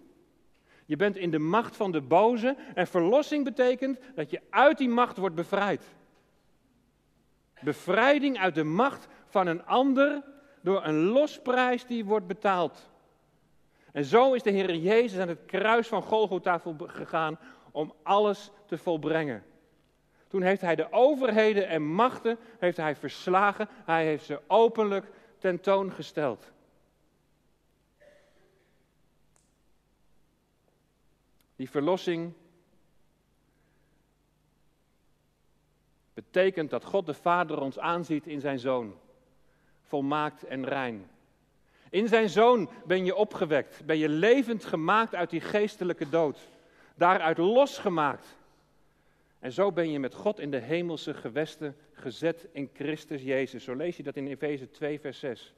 Je 0.86 0.96
bent 0.96 1.18
in 1.18 1.32
de 1.32 1.40
macht 1.40 1.76
van 1.76 1.92
de 1.92 2.02
boze 2.02 2.56
en 2.74 2.88
verlossing 2.88 3.44
betekent 3.44 4.00
dat 4.16 4.30
je 4.30 4.42
uit 4.50 4.78
die 4.78 4.90
macht 4.90 5.18
wordt 5.18 5.36
bevrijd. 5.36 5.84
Bevrijding 7.62 8.40
uit 8.40 8.56
de 8.56 8.64
macht 8.64 9.08
van 9.34 9.48
een 9.48 9.66
ander 9.66 10.24
door 10.62 10.86
een 10.86 11.04
losprijs 11.04 11.86
die 11.86 12.06
wordt 12.06 12.28
betaald. 12.28 12.90
En 13.92 14.06
zo 14.06 14.34
is 14.34 14.44
de 14.44 14.50
Heer 14.50 14.76
Jezus 14.76 15.20
aan 15.20 15.28
het 15.28 15.46
kruis 15.46 15.88
van 15.88 16.02
Golgotha 16.02 16.62
gegaan 16.78 17.40
om 17.72 17.94
alles 18.04 18.52
te 18.66 18.78
volbrengen. 18.78 19.44
Toen 20.28 20.42
heeft 20.42 20.62
hij 20.62 20.76
de 20.76 20.92
overheden 20.92 21.68
en 21.68 21.82
machten 21.82 22.38
heeft 22.60 22.78
hij 22.78 22.96
verslagen. 22.96 23.68
Hij 23.70 24.06
heeft 24.06 24.26
ze 24.26 24.42
openlijk 24.48 25.06
tentoongesteld. 25.38 26.52
Die 31.56 31.70
verlossing 31.70 32.34
betekent 36.14 36.70
dat 36.70 36.84
God 36.84 37.06
de 37.06 37.14
Vader 37.14 37.62
ons 37.62 37.80
aanziet 37.80 38.28
in 38.28 38.40
zijn 38.40 38.60
Zoon, 38.60 39.02
volmaakt 39.94 40.44
en 40.44 40.66
rein. 40.66 41.10
In 41.90 42.08
zijn 42.08 42.30
Zoon 42.30 42.70
ben 42.86 43.06
je 43.06 43.16
opgewekt, 43.16 43.86
ben 43.86 43.98
je 43.98 44.10
levend 44.10 44.66
gemaakt 44.66 45.16
uit 45.16 45.30
die 45.30 45.42
geestelijke 45.42 46.10
dood, 46.10 46.50
daaruit 46.96 47.38
losgemaakt. 47.38 48.38
En 49.40 49.52
zo 49.52 49.72
ben 49.72 49.92
je 49.92 50.00
met 50.00 50.14
God 50.14 50.40
in 50.40 50.52
de 50.52 50.58
hemelse 50.58 51.14
gewesten 51.14 51.76
gezet 51.92 52.48
in 52.52 52.70
Christus 52.74 53.22
Jezus. 53.22 53.64
Zo 53.64 53.76
lees 53.76 53.98
je 53.98 54.04
dat 54.04 54.16
in 54.16 54.28
Efeze 54.28 54.70
2, 54.70 55.00
vers 55.00 55.20
6. 55.20 55.54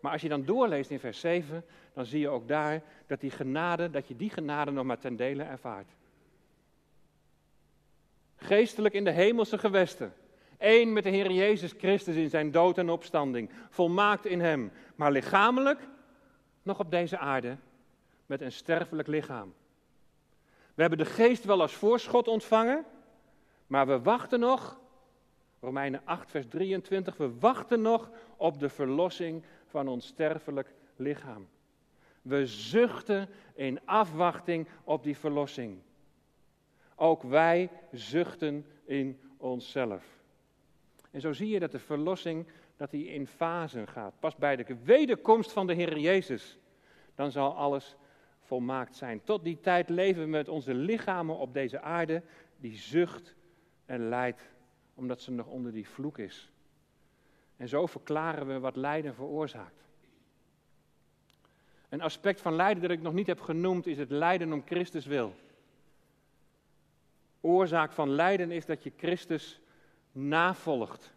Maar 0.00 0.12
als 0.12 0.22
je 0.22 0.28
dan 0.28 0.44
doorleest 0.44 0.90
in 0.90 1.00
vers 1.00 1.20
7, 1.20 1.64
dan 1.94 2.04
zie 2.04 2.20
je 2.20 2.28
ook 2.28 2.48
daar 2.48 2.82
dat, 3.06 3.20
die 3.20 3.30
genade, 3.30 3.90
dat 3.90 4.08
je 4.08 4.16
die 4.16 4.30
genade 4.30 4.70
nog 4.70 4.84
maar 4.84 4.98
ten 4.98 5.16
dele 5.16 5.42
ervaart. 5.42 5.90
Geestelijk 8.36 8.94
in 8.94 9.04
de 9.04 9.10
hemelse 9.10 9.58
gewesten. 9.58 10.12
Eén 10.64 10.92
met 10.92 11.02
de 11.02 11.10
Heer 11.10 11.30
Jezus 11.30 11.74
Christus 11.78 12.16
in 12.16 12.30
zijn 12.30 12.50
dood 12.50 12.78
en 12.78 12.90
opstanding. 12.90 13.50
Volmaakt 13.70 14.26
in 14.26 14.40
Hem. 14.40 14.72
Maar 14.96 15.12
lichamelijk 15.12 15.88
nog 16.62 16.78
op 16.78 16.90
deze 16.90 17.18
aarde 17.18 17.56
met 18.26 18.40
een 18.40 18.52
sterfelijk 18.52 19.08
lichaam. 19.08 19.54
We 20.74 20.80
hebben 20.80 20.98
de 20.98 21.04
geest 21.04 21.44
wel 21.44 21.60
als 21.60 21.74
voorschot 21.74 22.28
ontvangen, 22.28 22.84
maar 23.66 23.86
we 23.86 24.00
wachten 24.00 24.40
nog, 24.40 24.80
Romeinen 25.60 26.00
8, 26.04 26.30
vers 26.30 26.46
23, 26.48 27.16
we 27.16 27.38
wachten 27.38 27.82
nog 27.82 28.10
op 28.36 28.58
de 28.58 28.68
verlossing 28.68 29.44
van 29.66 29.88
ons 29.88 30.06
sterfelijk 30.06 30.74
lichaam. 30.96 31.48
We 32.22 32.46
zuchten 32.46 33.28
in 33.54 33.80
afwachting 33.84 34.68
op 34.84 35.02
die 35.02 35.16
verlossing. 35.16 35.78
Ook 36.94 37.22
wij 37.22 37.70
zuchten 37.92 38.66
in 38.84 39.20
onszelf. 39.36 40.21
En 41.12 41.20
zo 41.20 41.32
zie 41.32 41.48
je 41.48 41.58
dat 41.58 41.72
de 41.72 41.78
verlossing 41.78 42.46
dat 42.76 42.90
die 42.90 43.06
in 43.06 43.26
fasen 43.26 43.88
gaat. 43.88 44.14
Pas 44.18 44.36
bij 44.36 44.56
de 44.56 44.76
wederkomst 44.84 45.52
van 45.52 45.66
de 45.66 45.74
Heer 45.74 45.98
Jezus, 45.98 46.58
dan 47.14 47.30
zal 47.30 47.56
alles 47.56 47.96
volmaakt 48.40 48.96
zijn. 48.96 49.24
Tot 49.24 49.44
die 49.44 49.60
tijd 49.60 49.88
leven 49.88 50.22
we 50.22 50.28
met 50.28 50.48
onze 50.48 50.74
lichamen 50.74 51.38
op 51.38 51.52
deze 51.54 51.80
aarde 51.80 52.22
die 52.56 52.76
zucht 52.76 53.34
en 53.86 54.08
lijdt 54.08 54.50
omdat 54.94 55.20
ze 55.20 55.30
nog 55.30 55.46
onder 55.46 55.72
die 55.72 55.88
vloek 55.88 56.18
is. 56.18 56.50
En 57.56 57.68
zo 57.68 57.86
verklaren 57.86 58.46
we 58.46 58.58
wat 58.58 58.76
lijden 58.76 59.14
veroorzaakt. 59.14 59.84
Een 61.88 62.02
aspect 62.02 62.40
van 62.40 62.54
lijden 62.54 62.82
dat 62.82 62.90
ik 62.90 63.02
nog 63.02 63.12
niet 63.12 63.26
heb 63.26 63.40
genoemd 63.40 63.86
is 63.86 63.98
het 63.98 64.10
lijden 64.10 64.52
om 64.52 64.62
Christus 64.66 65.06
wil. 65.06 65.34
Oorzaak 67.40 67.92
van 67.92 68.10
lijden 68.10 68.50
is 68.50 68.66
dat 68.66 68.82
je 68.82 68.92
Christus 68.96 69.61
navolgt. 70.12 71.12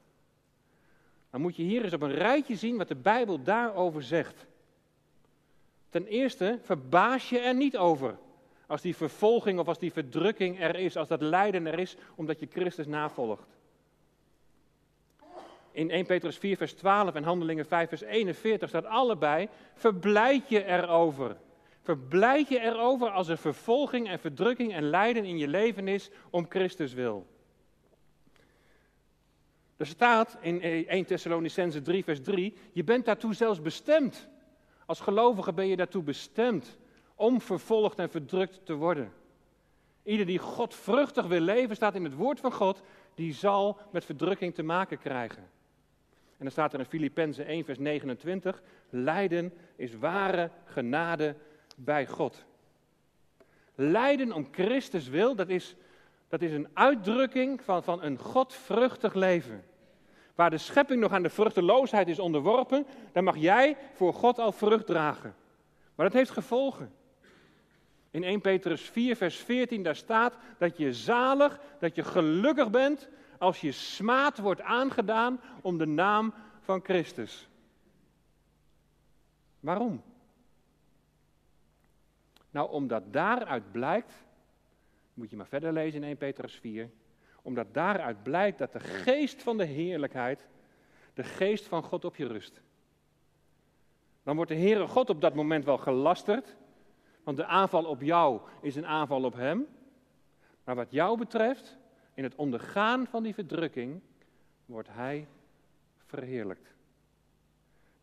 Dan 1.32 1.42
moet 1.42 1.56
je 1.56 1.64
hier 1.64 1.84
eens 1.84 1.94
op 1.94 2.02
een 2.02 2.16
rijtje 2.16 2.56
zien 2.56 2.78
wat 2.78 2.88
de 2.88 2.96
Bijbel 2.96 3.44
daarover 3.44 4.04
zegt. 4.04 4.46
Ten 5.90 6.06
eerste, 6.06 6.60
verbaas 6.62 7.30
je 7.30 7.40
er 7.40 7.56
niet 7.56 7.78
over. 7.78 8.18
Als 8.68 8.82
die 8.82 8.96
vervolging 8.96 9.60
of 9.60 9.68
als 9.68 9.80
die 9.80 9.92
verdrukking 9.92 10.60
er 10.60 10.76
is, 10.76 10.98
als 10.98 11.08
dat 11.08 11.22
lijden 11.22 11.66
er 11.66 11.80
is, 11.80 11.96
omdat 12.16 12.40
je 12.40 12.48
Christus 12.52 12.86
navolgt. 12.86 13.48
In 15.72 15.90
1 15.90 16.06
Petrus 16.06 16.38
4, 16.38 16.58
vers 16.58 16.74
12 16.74 17.16
en 17.16 17.24
Handelingen 17.24 17.66
5, 17.66 17.90
vers 17.90 18.02
41 18.02 18.70
staat 18.70 18.86
allebei: 18.86 19.50
verblijd 19.74 20.50
je 20.50 20.66
erover. 20.66 21.38
Verblijd 21.82 22.48
je 22.48 22.60
erover 22.60 23.10
als 23.10 23.28
er 23.28 23.38
vervolging 23.38 24.08
en 24.08 24.20
verdrukking 24.20 24.74
en 24.74 24.90
lijden 24.90 25.26
in 25.26 25.38
je 25.38 25.48
leven 25.48 25.88
is 25.88 26.10
om 26.30 26.46
Christus 26.50 26.94
wil. 26.94 27.26
Er 29.78 29.86
staat 29.86 30.38
in 30.42 30.62
1 30.62 31.06
Thessalonicense 31.06 31.82
3, 31.82 32.04
vers 32.04 32.22
3, 32.22 32.54
je 32.72 32.84
bent 32.84 33.06
daartoe 33.06 33.34
zelfs 33.34 33.62
bestemd. 33.62 34.28
Als 34.86 35.00
gelovige 35.00 35.54
ben 35.54 35.68
je 35.68 35.76
daartoe 35.76 36.04
bestemd 36.04 36.78
om 37.16 37.42
vervolgd 37.42 38.00
en 38.00 38.10
verdrukt 38.10 38.66
te 38.66 38.74
worden. 38.74 39.14
Ieder 40.04 40.26
die 40.26 40.40
God 40.40 40.76
vruchtig 40.76 41.26
wil 41.28 41.40
leven, 41.40 41.76
staat 41.76 41.96
in 41.96 42.04
het 42.04 42.16
woord 42.16 42.40
van 42.40 42.52
God, 42.52 42.82
die 43.16 43.34
zal 43.34 43.78
met 43.92 44.06
verdrukking 44.06 44.56
te 44.56 44.64
maken 44.64 45.00
krijgen. 45.00 45.44
En 46.38 46.44
dan 46.44 46.52
staat 46.52 46.74
er 46.74 46.80
in 46.80 46.86
Filippenzen 46.86 47.46
1, 47.46 47.66
vers 47.66 47.80
29, 47.80 48.62
lijden 48.90 49.54
is 49.76 49.98
ware 49.98 50.50
genade 50.66 51.36
bij 51.76 52.08
God. 52.08 52.46
Lijden 53.76 54.32
om 54.32 54.48
Christus 54.52 55.08
wil, 55.08 55.36
dat 55.36 55.50
is, 55.50 55.76
dat 56.28 56.42
is 56.42 56.52
een 56.52 56.68
uitdrukking 56.74 57.62
van, 57.62 57.84
van 57.84 58.04
een 58.04 58.18
godvruchtig 58.18 59.14
leven. 59.14 59.64
Waar 60.36 60.50
de 60.50 60.58
schepping 60.58 61.02
nog 61.02 61.12
aan 61.12 61.24
de 61.24 61.30
vruchteloosheid 61.30 62.08
is 62.08 62.20
onderworpen, 62.20 62.86
dan 63.12 63.24
mag 63.24 63.38
jij 63.38 63.78
voor 63.94 64.14
God 64.14 64.40
al 64.40 64.52
vrucht 64.52 64.86
dragen. 64.86 65.36
Maar 65.96 66.06
dat 66.06 66.16
heeft 66.16 66.32
gevolgen. 66.32 66.94
In 68.12 68.24
1 68.24 68.42
Petrus 68.42 68.82
4, 68.82 69.16
vers 69.16 69.38
14, 69.38 69.84
daar 69.84 69.96
staat 69.96 70.34
dat 70.58 70.78
je 70.78 70.94
zalig, 70.94 71.60
dat 71.80 71.96
je 71.96 72.04
gelukkig 72.04 72.70
bent 72.70 73.10
als 73.38 73.62
je 73.62 73.72
smaad 73.72 74.38
wordt 74.38 74.62
aangedaan 74.62 75.42
om 75.62 75.78
de 75.78 75.86
naam 75.86 76.34
van 76.60 76.84
Christus. 76.84 77.48
Waarom? 79.60 80.04
Nou, 82.50 82.72
omdat 82.72 83.14
daaruit 83.14 83.72
blijkt, 83.72 84.14
moet 85.16 85.30
je 85.30 85.36
maar 85.36 85.48
verder 85.48 85.74
lezen 85.74 86.02
in 86.02 86.08
1 86.08 86.18
Petrus 86.18 86.56
4, 86.56 86.90
omdat 87.42 87.74
daaruit 87.74 88.24
blijkt 88.24 88.58
dat 88.58 88.74
de 88.74 88.80
geest 88.80 89.44
van 89.44 89.58
de 89.58 89.66
heerlijkheid, 89.66 90.48
de 91.14 91.24
geest 91.24 91.68
van 91.68 91.84
God 91.84 92.06
op 92.06 92.16
je 92.16 92.28
rust. 92.28 92.62
Dan 94.24 94.36
wordt 94.36 94.52
de 94.52 94.58
Heere 94.58 94.88
God 94.88 95.10
op 95.10 95.22
dat 95.22 95.34
moment 95.34 95.66
wel 95.66 95.78
gelasterd, 95.78 96.56
want 97.24 97.38
de 97.38 97.46
aanval 97.46 97.86
op 97.86 98.02
jou 98.02 98.42
is 98.62 98.76
een 98.76 98.86
aanval 98.86 99.24
op 99.24 99.34
Hem. 99.34 99.68
Maar 100.64 100.76
wat 100.76 100.92
jou 100.92 101.18
betreft, 101.18 101.78
in 102.14 102.24
het 102.24 102.36
ondergaan 102.36 103.08
van 103.08 103.24
die 103.24 103.34
verdrukking, 103.34 104.02
wordt 104.66 104.90
Hij 104.92 105.28
verheerlijkt. 105.98 106.74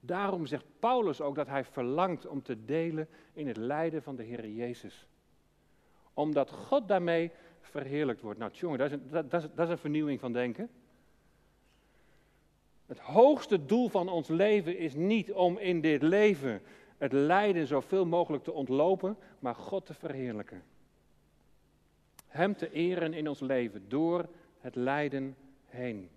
Daarom 0.00 0.46
zegt 0.46 0.64
Paulus 0.78 1.20
ook 1.20 1.34
dat 1.34 1.46
hij 1.46 1.64
verlangt 1.64 2.26
om 2.26 2.42
te 2.42 2.64
delen 2.64 3.08
in 3.32 3.46
het 3.46 3.56
lijden 3.56 4.02
van 4.02 4.16
de 4.16 4.22
Heer 4.22 4.48
Jezus. 4.48 5.06
Omdat 6.14 6.50
God 6.50 6.88
daarmee 6.88 7.30
verheerlijkt 7.60 8.20
wordt. 8.20 8.38
Nou, 8.38 8.52
jongen, 8.54 8.78
dat 8.78 8.86
is, 8.86 8.92
een, 8.92 9.08
dat, 9.10 9.42
is, 9.42 9.48
dat 9.54 9.66
is 9.66 9.72
een 9.72 9.78
vernieuwing 9.78 10.20
van 10.20 10.32
denken. 10.32 10.70
Het 12.86 12.98
hoogste 12.98 13.66
doel 13.66 13.88
van 13.88 14.08
ons 14.08 14.28
leven 14.28 14.78
is 14.78 14.94
niet 14.94 15.32
om 15.32 15.58
in 15.58 15.80
dit 15.80 16.02
leven 16.02 16.62
het 16.98 17.12
lijden 17.12 17.66
zoveel 17.66 18.06
mogelijk 18.06 18.44
te 18.44 18.52
ontlopen, 18.52 19.16
maar 19.38 19.54
God 19.54 19.86
te 19.86 19.94
verheerlijken. 19.94 20.62
Hem 22.26 22.56
te 22.56 22.72
eren 22.72 23.14
in 23.14 23.28
ons 23.28 23.40
leven 23.40 23.84
door 23.88 24.28
het 24.60 24.74
lijden 24.74 25.36
heen. 25.64 26.08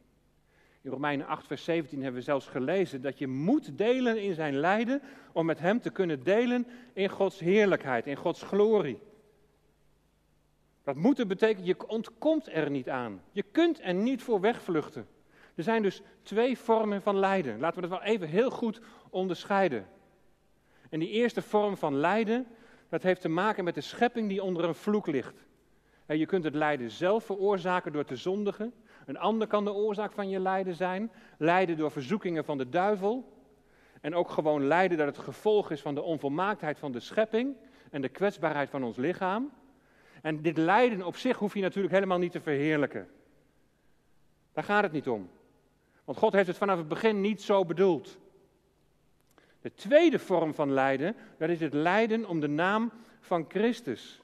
In 0.81 0.91
Romeinen 0.91 1.27
8, 1.27 1.47
vers 1.47 1.63
17 1.63 2.01
hebben 2.01 2.19
we 2.19 2.25
zelfs 2.25 2.47
gelezen 2.47 3.01
dat 3.01 3.17
je 3.17 3.27
moet 3.27 3.77
delen 3.77 4.21
in 4.21 4.33
zijn 4.33 4.55
lijden 4.55 5.01
om 5.31 5.45
met 5.45 5.59
hem 5.59 5.81
te 5.81 5.89
kunnen 5.89 6.23
delen 6.23 6.67
in 6.93 7.09
Gods 7.09 7.39
heerlijkheid, 7.39 8.07
in 8.07 8.15
Gods 8.15 8.43
glorie. 8.43 8.99
Dat 10.85 10.95
moeten 10.95 11.27
betekent, 11.27 11.65
je 11.65 11.87
ontkomt 11.87 12.47
er 12.51 12.69
niet 12.69 12.89
aan. 12.89 13.21
Je 13.31 13.43
kunt 13.43 13.79
er 13.81 13.93
niet 13.93 14.23
voor 14.23 14.39
wegvluchten. 14.39 15.07
Er 15.55 15.63
zijn 15.63 15.81
dus 15.81 16.01
twee 16.21 16.57
vormen 16.57 17.01
van 17.01 17.17
lijden. 17.17 17.59
Laten 17.59 17.81
we 17.81 17.87
dat 17.87 17.99
wel 17.99 18.07
even 18.07 18.27
heel 18.27 18.49
goed 18.49 18.81
onderscheiden. 19.09 19.87
En 20.89 20.99
die 20.99 21.09
eerste 21.09 21.41
vorm 21.41 21.77
van 21.77 21.95
lijden, 21.95 22.47
dat 22.89 23.03
heeft 23.03 23.21
te 23.21 23.29
maken 23.29 23.63
met 23.63 23.75
de 23.75 23.81
schepping 23.81 24.29
die 24.29 24.43
onder 24.43 24.63
een 24.63 24.75
vloek 24.75 25.07
ligt. 25.07 25.45
En 26.05 26.17
je 26.17 26.25
kunt 26.25 26.43
het 26.43 26.55
lijden 26.55 26.91
zelf 26.91 27.23
veroorzaken 27.23 27.91
door 27.91 28.05
te 28.05 28.15
zondigen. 28.15 28.73
Een 29.05 29.17
ander 29.17 29.47
kan 29.47 29.65
de 29.65 29.73
oorzaak 29.73 30.11
van 30.11 30.29
je 30.29 30.39
lijden 30.39 30.75
zijn. 30.75 31.11
Lijden 31.37 31.77
door 31.77 31.91
verzoekingen 31.91 32.45
van 32.45 32.57
de 32.57 32.69
duivel. 32.69 33.33
En 34.01 34.15
ook 34.15 34.29
gewoon 34.29 34.67
lijden 34.67 34.97
dat 34.97 35.07
het 35.07 35.17
gevolg 35.17 35.71
is 35.71 35.81
van 35.81 35.95
de 35.95 36.01
onvolmaaktheid 36.01 36.79
van 36.79 36.91
de 36.91 36.99
schepping 36.99 37.55
en 37.91 38.01
de 38.01 38.09
kwetsbaarheid 38.09 38.69
van 38.69 38.83
ons 38.83 38.97
lichaam. 38.97 39.51
En 40.25 40.41
dit 40.41 40.57
lijden 40.57 41.05
op 41.05 41.15
zich 41.15 41.37
hoef 41.37 41.53
je 41.53 41.61
natuurlijk 41.61 41.93
helemaal 41.93 42.17
niet 42.17 42.31
te 42.31 42.41
verheerlijken. 42.41 43.07
Daar 44.53 44.63
gaat 44.63 44.83
het 44.83 44.91
niet 44.91 45.07
om. 45.07 45.29
Want 46.03 46.17
God 46.17 46.33
heeft 46.33 46.47
het 46.47 46.57
vanaf 46.57 46.77
het 46.77 46.87
begin 46.87 47.21
niet 47.21 47.41
zo 47.41 47.65
bedoeld. 47.65 48.17
De 49.61 49.73
tweede 49.73 50.19
vorm 50.19 50.53
van 50.53 50.71
lijden, 50.71 51.15
dat 51.37 51.49
is 51.49 51.59
het 51.59 51.73
lijden 51.73 52.27
om 52.27 52.39
de 52.39 52.47
naam 52.47 52.91
van 53.19 53.45
Christus. 53.47 54.21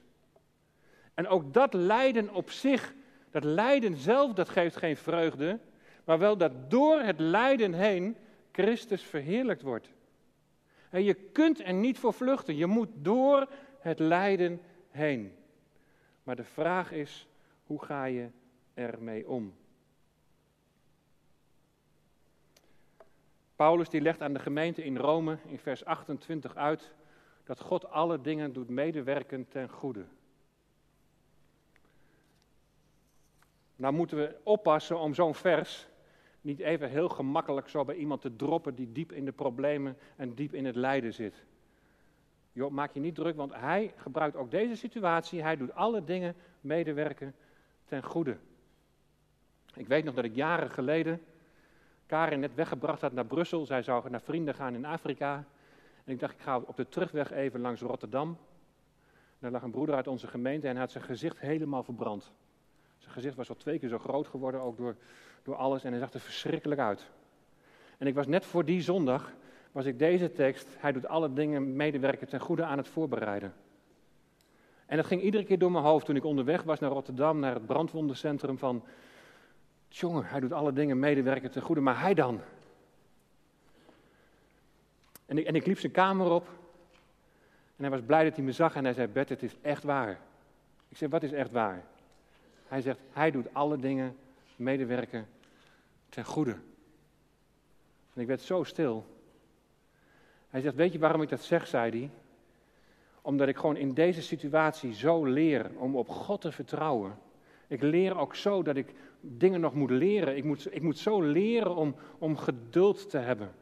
En 1.14 1.28
ook 1.28 1.54
dat 1.54 1.74
lijden 1.74 2.34
op 2.34 2.50
zich, 2.50 2.94
dat 3.30 3.44
lijden 3.44 3.96
zelf, 3.96 4.32
dat 4.32 4.48
geeft 4.48 4.76
geen 4.76 4.96
vreugde, 4.96 5.58
maar 6.04 6.18
wel 6.18 6.36
dat 6.36 6.70
door 6.70 7.00
het 7.00 7.20
lijden 7.20 7.72
heen 7.72 8.16
Christus 8.52 9.02
verheerlijkt 9.02 9.62
wordt. 9.62 9.92
En 10.90 11.04
je 11.04 11.14
kunt 11.14 11.60
er 11.64 11.74
niet 11.74 11.98
voor 11.98 12.12
vluchten, 12.12 12.56
je 12.56 12.66
moet 12.66 12.90
door 12.92 13.48
het 13.80 13.98
lijden 13.98 14.60
heen. 14.90 15.40
Maar 16.22 16.36
de 16.36 16.44
vraag 16.44 16.92
is, 16.92 17.28
hoe 17.66 17.84
ga 17.84 18.04
je 18.04 18.30
ermee 18.74 19.28
om? 19.28 19.54
Paulus 23.56 23.88
die 23.88 24.00
legt 24.00 24.22
aan 24.22 24.32
de 24.32 24.38
gemeente 24.38 24.84
in 24.84 24.96
Rome 24.96 25.38
in 25.46 25.58
vers 25.58 25.84
28 25.84 26.56
uit 26.56 26.94
dat 27.44 27.60
God 27.60 27.90
alle 27.90 28.20
dingen 28.20 28.52
doet 28.52 28.68
medewerken 28.68 29.48
ten 29.48 29.68
goede. 29.68 30.04
Nou 33.76 33.94
moeten 33.94 34.16
we 34.16 34.36
oppassen 34.42 34.98
om 34.98 35.14
zo'n 35.14 35.34
vers 35.34 35.88
niet 36.40 36.58
even 36.58 36.90
heel 36.90 37.08
gemakkelijk 37.08 37.68
zo 37.68 37.84
bij 37.84 37.94
iemand 37.94 38.20
te 38.20 38.36
droppen 38.36 38.74
die 38.74 38.92
diep 38.92 39.12
in 39.12 39.24
de 39.24 39.32
problemen 39.32 39.96
en 40.16 40.34
diep 40.34 40.54
in 40.54 40.64
het 40.64 40.76
lijden 40.76 41.14
zit. 41.14 41.44
Jo, 42.52 42.70
maak 42.70 42.92
je 42.92 43.00
niet 43.00 43.14
druk, 43.14 43.36
want 43.36 43.54
hij 43.54 43.92
gebruikt 43.96 44.36
ook 44.36 44.50
deze 44.50 44.76
situatie. 44.76 45.42
Hij 45.42 45.56
doet 45.56 45.74
alle 45.74 46.04
dingen 46.04 46.34
medewerken 46.60 47.34
ten 47.84 48.02
goede. 48.02 48.36
Ik 49.74 49.86
weet 49.88 50.04
nog 50.04 50.14
dat 50.14 50.24
ik 50.24 50.34
jaren 50.34 50.70
geleden 50.70 51.20
Karin 52.06 52.40
net 52.40 52.54
weggebracht 52.54 53.00
had 53.00 53.12
naar 53.12 53.26
Brussel. 53.26 53.66
Zij 53.66 53.82
zou 53.82 54.10
naar 54.10 54.20
vrienden 54.20 54.54
gaan 54.54 54.74
in 54.74 54.84
Afrika. 54.84 55.44
En 56.04 56.12
ik 56.12 56.20
dacht, 56.20 56.34
ik 56.34 56.40
ga 56.40 56.58
op 56.58 56.76
de 56.76 56.88
terugweg 56.88 57.30
even 57.30 57.60
langs 57.60 57.80
Rotterdam. 57.80 58.38
Daar 59.38 59.50
lag 59.50 59.62
een 59.62 59.70
broeder 59.70 59.94
uit 59.94 60.06
onze 60.06 60.26
gemeente 60.26 60.66
en 60.66 60.72
hij 60.72 60.82
had 60.82 60.90
zijn 60.90 61.04
gezicht 61.04 61.40
helemaal 61.40 61.82
verbrand. 61.82 62.32
Zijn 62.98 63.12
gezicht 63.12 63.36
was 63.36 63.48
al 63.48 63.54
twee 63.54 63.78
keer 63.78 63.88
zo 63.88 63.98
groot 63.98 64.26
geworden, 64.26 64.60
ook 64.60 64.76
door, 64.76 64.96
door 65.42 65.56
alles. 65.56 65.84
En 65.84 65.90
hij 65.90 66.00
zag 66.00 66.12
er 66.12 66.20
verschrikkelijk 66.20 66.80
uit. 66.80 67.10
En 67.98 68.06
ik 68.06 68.14
was 68.14 68.26
net 68.26 68.44
voor 68.44 68.64
die 68.64 68.82
zondag, 68.82 69.32
was 69.72 69.84
ik 69.84 69.98
deze 69.98 70.32
tekst, 70.32 70.68
hij 70.78 70.92
doet 70.92 71.06
alle 71.06 71.32
dingen 71.32 71.76
medewerken 71.76 72.28
ten 72.28 72.40
goede 72.40 72.64
aan 72.64 72.78
het 72.78 72.88
voorbereiden. 72.88 73.54
En 74.86 74.96
dat 74.96 75.06
ging 75.06 75.22
iedere 75.22 75.44
keer 75.44 75.58
door 75.58 75.72
mijn 75.72 75.84
hoofd 75.84 76.06
toen 76.06 76.16
ik 76.16 76.24
onderweg 76.24 76.62
was 76.62 76.78
naar 76.78 76.90
Rotterdam, 76.90 77.38
naar 77.38 77.54
het 77.54 77.66
brandwondencentrum 77.66 78.58
van... 78.58 78.84
Jongen, 79.88 80.24
hij 80.24 80.40
doet 80.40 80.52
alle 80.52 80.72
dingen 80.72 80.98
medewerken 80.98 81.50
ten 81.50 81.62
goede, 81.62 81.80
maar 81.80 82.00
hij 82.00 82.14
dan? 82.14 82.40
En 85.26 85.38
ik, 85.38 85.46
en 85.46 85.54
ik 85.54 85.66
liep 85.66 85.78
zijn 85.78 85.92
kamer 85.92 86.30
op 86.30 86.48
en 87.76 87.88
hij 87.88 87.90
was 87.90 88.06
blij 88.06 88.24
dat 88.24 88.36
hij 88.36 88.44
me 88.44 88.52
zag 88.52 88.74
en 88.74 88.84
hij 88.84 88.92
zei, 88.94 89.06
Bert, 89.06 89.28
het 89.28 89.42
is 89.42 89.56
echt 89.60 89.82
waar. 89.82 90.18
Ik 90.88 90.96
zei, 90.96 91.10
wat 91.10 91.22
is 91.22 91.32
echt 91.32 91.50
waar? 91.50 91.84
Hij 92.68 92.80
zegt, 92.80 92.98
hij 93.12 93.30
doet 93.30 93.54
alle 93.54 93.76
dingen 93.76 94.16
medewerken 94.56 95.28
ten 96.08 96.24
goede. 96.24 96.56
En 98.14 98.20
ik 98.20 98.26
werd 98.26 98.40
zo 98.40 98.64
stil. 98.64 99.06
Hij 100.52 100.60
zegt, 100.60 100.74
weet 100.74 100.92
je 100.92 100.98
waarom 100.98 101.22
ik 101.22 101.28
dat 101.28 101.42
zeg, 101.42 101.66
zei 101.66 101.90
hij? 101.90 102.10
Omdat 103.22 103.48
ik 103.48 103.56
gewoon 103.56 103.76
in 103.76 103.94
deze 103.94 104.22
situatie 104.22 104.94
zo 104.94 105.24
leer 105.24 105.70
om 105.76 105.96
op 105.96 106.08
God 106.08 106.40
te 106.40 106.52
vertrouwen. 106.52 107.18
Ik 107.66 107.82
leer 107.82 108.18
ook 108.18 108.34
zo 108.34 108.62
dat 108.62 108.76
ik 108.76 108.94
dingen 109.20 109.60
nog 109.60 109.74
moet 109.74 109.90
leren. 109.90 110.36
Ik 110.36 110.44
moet, 110.44 110.74
ik 110.74 110.82
moet 110.82 110.98
zo 110.98 111.22
leren 111.22 111.76
om, 111.76 111.94
om 112.18 112.36
geduld 112.36 113.10
te 113.10 113.18
hebben. 113.18 113.52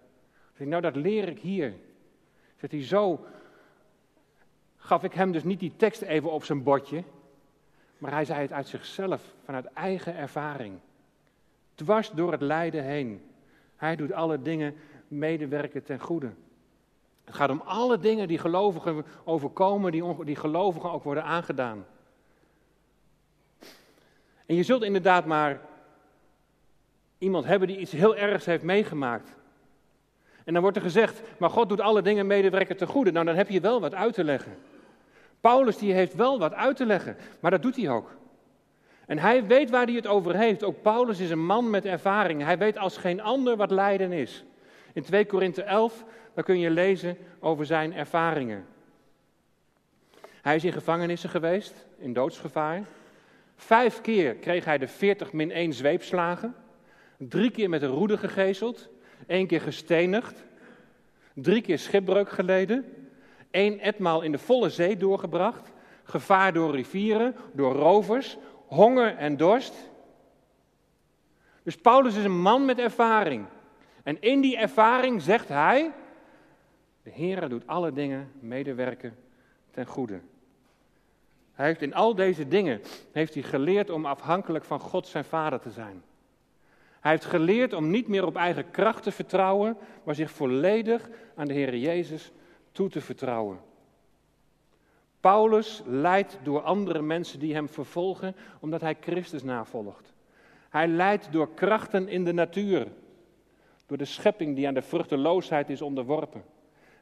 nou, 0.56 0.82
dat 0.82 0.96
leer 0.96 1.28
ik 1.28 1.38
hier. 1.38 1.74
Zegt 2.56 2.72
hij, 2.72 2.84
zo 2.84 3.24
gaf 4.76 5.04
ik 5.04 5.12
hem 5.12 5.32
dus 5.32 5.44
niet 5.44 5.60
die 5.60 5.76
tekst 5.76 6.02
even 6.02 6.30
op 6.30 6.44
zijn 6.44 6.62
bordje. 6.62 7.04
Maar 7.98 8.12
hij 8.12 8.24
zei 8.24 8.40
het 8.40 8.52
uit 8.52 8.68
zichzelf, 8.68 9.34
vanuit 9.44 9.64
eigen 9.64 10.16
ervaring. 10.16 10.78
Dwars 11.74 12.10
door 12.10 12.32
het 12.32 12.42
lijden 12.42 12.84
heen. 12.84 13.22
Hij 13.76 13.96
doet 13.96 14.12
alle 14.12 14.42
dingen 14.42 14.74
medewerken 15.08 15.82
ten 15.82 16.00
goede. 16.00 16.30
Het 17.30 17.38
gaat 17.38 17.50
om 17.50 17.62
alle 17.64 17.98
dingen 17.98 18.28
die 18.28 18.38
gelovigen 18.38 19.04
overkomen, 19.24 19.92
die, 19.92 20.24
die 20.24 20.36
gelovigen 20.36 20.90
ook 20.90 21.02
worden 21.02 21.24
aangedaan. 21.24 21.86
En 24.46 24.54
je 24.54 24.62
zult 24.62 24.82
inderdaad 24.82 25.26
maar 25.26 25.60
iemand 27.18 27.44
hebben 27.44 27.68
die 27.68 27.78
iets 27.78 27.92
heel 27.92 28.16
ergs 28.16 28.44
heeft 28.44 28.62
meegemaakt. 28.62 29.34
En 30.44 30.52
dan 30.52 30.62
wordt 30.62 30.76
er 30.76 30.82
gezegd, 30.82 31.22
maar 31.38 31.50
God 31.50 31.68
doet 31.68 31.80
alle 31.80 32.02
dingen 32.02 32.26
medewerken 32.26 32.76
ten 32.76 32.86
goede. 32.86 33.10
Nou, 33.10 33.24
dan 33.24 33.36
heb 33.36 33.48
je 33.48 33.60
wel 33.60 33.80
wat 33.80 33.94
uit 33.94 34.14
te 34.14 34.24
leggen. 34.24 34.56
Paulus 35.40 35.78
die 35.78 35.92
heeft 35.92 36.14
wel 36.14 36.38
wat 36.38 36.54
uit 36.54 36.76
te 36.76 36.86
leggen, 36.86 37.16
maar 37.40 37.50
dat 37.50 37.62
doet 37.62 37.76
hij 37.76 37.88
ook. 37.88 38.10
En 39.06 39.18
hij 39.18 39.46
weet 39.46 39.70
waar 39.70 39.86
hij 39.86 39.94
het 39.94 40.06
over 40.06 40.36
heeft. 40.36 40.64
Ook 40.64 40.82
Paulus 40.82 41.18
is 41.18 41.30
een 41.30 41.46
man 41.46 41.70
met 41.70 41.84
ervaring. 41.84 42.42
Hij 42.42 42.58
weet 42.58 42.78
als 42.78 42.96
geen 42.96 43.20
ander 43.20 43.56
wat 43.56 43.70
lijden 43.70 44.12
is. 44.12 44.44
In 45.00 45.06
2 45.06 45.26
Korinthe 45.26 45.62
11, 45.62 46.04
daar 46.34 46.44
kun 46.44 46.58
je 46.58 46.70
lezen 46.70 47.16
over 47.38 47.66
zijn 47.66 47.94
ervaringen. 47.94 48.66
Hij 50.42 50.56
is 50.56 50.64
in 50.64 50.72
gevangenissen 50.72 51.30
geweest, 51.30 51.86
in 51.98 52.12
doodsgevaar. 52.12 52.82
Vijf 53.56 54.00
keer 54.00 54.34
kreeg 54.34 54.64
hij 54.64 54.78
de 54.78 54.88
40 54.88 55.32
min 55.32 55.50
1 55.50 55.72
zweepslagen. 55.72 56.54
Drie 57.16 57.50
keer 57.50 57.68
met 57.68 57.82
een 57.82 57.90
roede 57.90 58.18
gegezeld. 58.18 58.88
één 59.26 59.46
keer 59.46 59.60
gestenigd. 59.60 60.44
Drie 61.34 61.62
keer 61.62 61.78
schipbreuk 61.78 62.30
geleden. 62.30 62.84
één 63.50 63.78
etmaal 63.78 64.22
in 64.22 64.32
de 64.32 64.38
volle 64.38 64.70
zee 64.70 64.96
doorgebracht. 64.96 65.72
Gevaar 66.02 66.52
door 66.52 66.74
rivieren, 66.74 67.36
door 67.52 67.72
rovers, 67.72 68.36
honger 68.66 69.16
en 69.16 69.36
dorst. 69.36 69.74
Dus 71.62 71.76
Paulus 71.76 72.16
is 72.16 72.24
een 72.24 72.40
man 72.40 72.64
met 72.64 72.78
ervaring. 72.78 73.46
En 74.02 74.20
in 74.20 74.40
die 74.40 74.56
ervaring 74.56 75.22
zegt 75.22 75.48
hij: 75.48 75.92
De 77.02 77.10
Heer 77.10 77.48
doet 77.48 77.66
alle 77.66 77.92
dingen 77.92 78.32
medewerken 78.40 79.16
ten 79.70 79.86
goede. 79.86 80.20
Hij 81.52 81.66
heeft 81.66 81.82
in 81.82 81.94
al 81.94 82.14
deze 82.14 82.48
dingen 82.48 82.80
heeft 83.12 83.34
hij 83.34 83.42
geleerd 83.42 83.90
om 83.90 84.06
afhankelijk 84.06 84.64
van 84.64 84.80
God 84.80 85.06
zijn 85.06 85.24
vader 85.24 85.60
te 85.60 85.70
zijn. 85.70 86.02
Hij 87.00 87.10
heeft 87.10 87.24
geleerd 87.24 87.72
om 87.72 87.90
niet 87.90 88.08
meer 88.08 88.26
op 88.26 88.36
eigen 88.36 88.70
kracht 88.70 89.02
te 89.02 89.12
vertrouwen, 89.12 89.76
maar 90.04 90.14
zich 90.14 90.30
volledig 90.30 91.08
aan 91.34 91.46
de 91.46 91.52
Heer 91.52 91.76
Jezus 91.76 92.32
toe 92.72 92.88
te 92.88 93.00
vertrouwen. 93.00 93.60
Paulus 95.20 95.82
leidt 95.86 96.38
door 96.42 96.60
andere 96.60 97.02
mensen 97.02 97.38
die 97.38 97.54
hem 97.54 97.68
vervolgen, 97.68 98.36
omdat 98.60 98.80
hij 98.80 98.96
Christus 99.00 99.42
navolgt. 99.42 100.12
Hij 100.68 100.88
leidt 100.88 101.32
door 101.32 101.54
krachten 101.54 102.08
in 102.08 102.24
de 102.24 102.32
natuur, 102.32 102.86
door 103.90 103.98
de 103.98 104.04
schepping 104.04 104.56
die 104.56 104.66
aan 104.66 104.74
de 104.74 104.82
vruchteloosheid 104.82 105.70
is 105.70 105.82
onderworpen. 105.82 106.44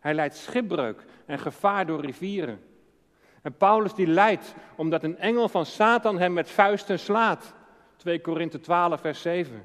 Hij 0.01 0.14
leidt 0.14 0.37
schipbreuk 0.37 1.05
en 1.27 1.38
gevaar 1.38 1.87
door 1.87 2.01
rivieren. 2.01 2.61
En 3.42 3.57
Paulus 3.57 3.94
die 3.94 4.07
leidt 4.07 4.55
omdat 4.77 5.03
een 5.03 5.18
engel 5.18 5.48
van 5.48 5.66
Satan 5.66 6.18
hem 6.18 6.33
met 6.33 6.51
vuisten 6.51 6.98
slaat. 6.98 7.55
2 7.96 8.20
Korinthe 8.20 8.61
12, 8.61 9.01
vers 9.01 9.22
7. 9.22 9.64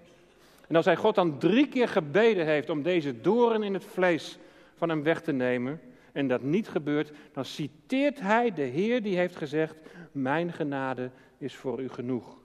En 0.67 0.75
als 0.75 0.85
hij 0.85 0.95
God 0.95 1.15
dan 1.15 1.39
drie 1.39 1.67
keer 1.67 1.87
gebeden 1.87 2.45
heeft 2.45 2.69
om 2.69 2.81
deze 2.81 3.21
doren 3.21 3.63
in 3.63 3.73
het 3.73 3.85
vlees 3.85 4.37
van 4.75 4.89
hem 4.89 5.03
weg 5.03 5.21
te 5.21 5.31
nemen, 5.31 5.81
en 6.11 6.27
dat 6.27 6.41
niet 6.41 6.67
gebeurt, 6.67 7.11
dan 7.33 7.45
citeert 7.45 8.19
hij 8.19 8.53
de 8.53 8.61
Heer 8.61 9.03
die 9.03 9.17
heeft 9.17 9.35
gezegd: 9.35 9.75
Mijn 10.11 10.53
genade 10.53 11.11
is 11.37 11.55
voor 11.55 11.81
u 11.81 11.89
genoeg. 11.89 12.37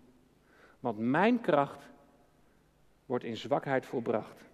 Want 0.80 0.98
mijn 0.98 1.40
kracht 1.40 1.88
wordt 3.06 3.24
in 3.24 3.36
zwakheid 3.36 3.86
volbracht. 3.86 4.47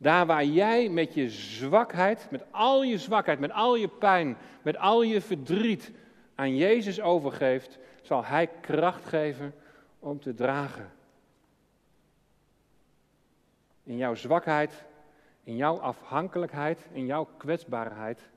Daar 0.00 0.26
waar 0.26 0.44
jij 0.44 0.88
met 0.88 1.14
je 1.14 1.30
zwakheid, 1.30 2.30
met 2.30 2.44
al 2.50 2.82
je 2.82 2.98
zwakheid, 2.98 3.38
met 3.38 3.52
al 3.52 3.76
je 3.76 3.88
pijn, 3.88 4.36
met 4.62 4.76
al 4.76 5.02
je 5.02 5.20
verdriet 5.20 5.92
aan 6.34 6.56
Jezus 6.56 7.00
overgeeft, 7.00 7.78
zal 8.02 8.24
Hij 8.24 8.46
kracht 8.46 9.04
geven 9.04 9.54
om 9.98 10.20
te 10.20 10.34
dragen. 10.34 10.90
In 13.82 13.96
jouw 13.96 14.14
zwakheid, 14.14 14.84
in 15.44 15.56
jouw 15.56 15.78
afhankelijkheid, 15.78 16.86
in 16.92 17.06
jouw 17.06 17.28
kwetsbaarheid, 17.36 18.28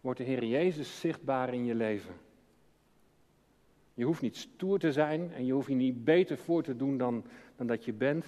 wordt 0.00 0.18
de 0.18 0.24
Heer 0.24 0.44
Jezus 0.44 1.00
zichtbaar 1.00 1.54
in 1.54 1.64
je 1.64 1.74
leven. 1.74 2.14
Je 3.94 4.04
hoeft 4.04 4.22
niet 4.22 4.36
stoer 4.36 4.78
te 4.78 4.92
zijn 4.92 5.32
en 5.32 5.46
je 5.46 5.52
hoeft 5.52 5.68
je 5.68 5.74
niet 5.74 6.04
beter 6.04 6.38
voor 6.38 6.62
te 6.62 6.76
doen 6.76 6.98
dan, 6.98 7.24
dan 7.56 7.66
dat 7.66 7.84
je 7.84 7.92
bent. 7.92 8.24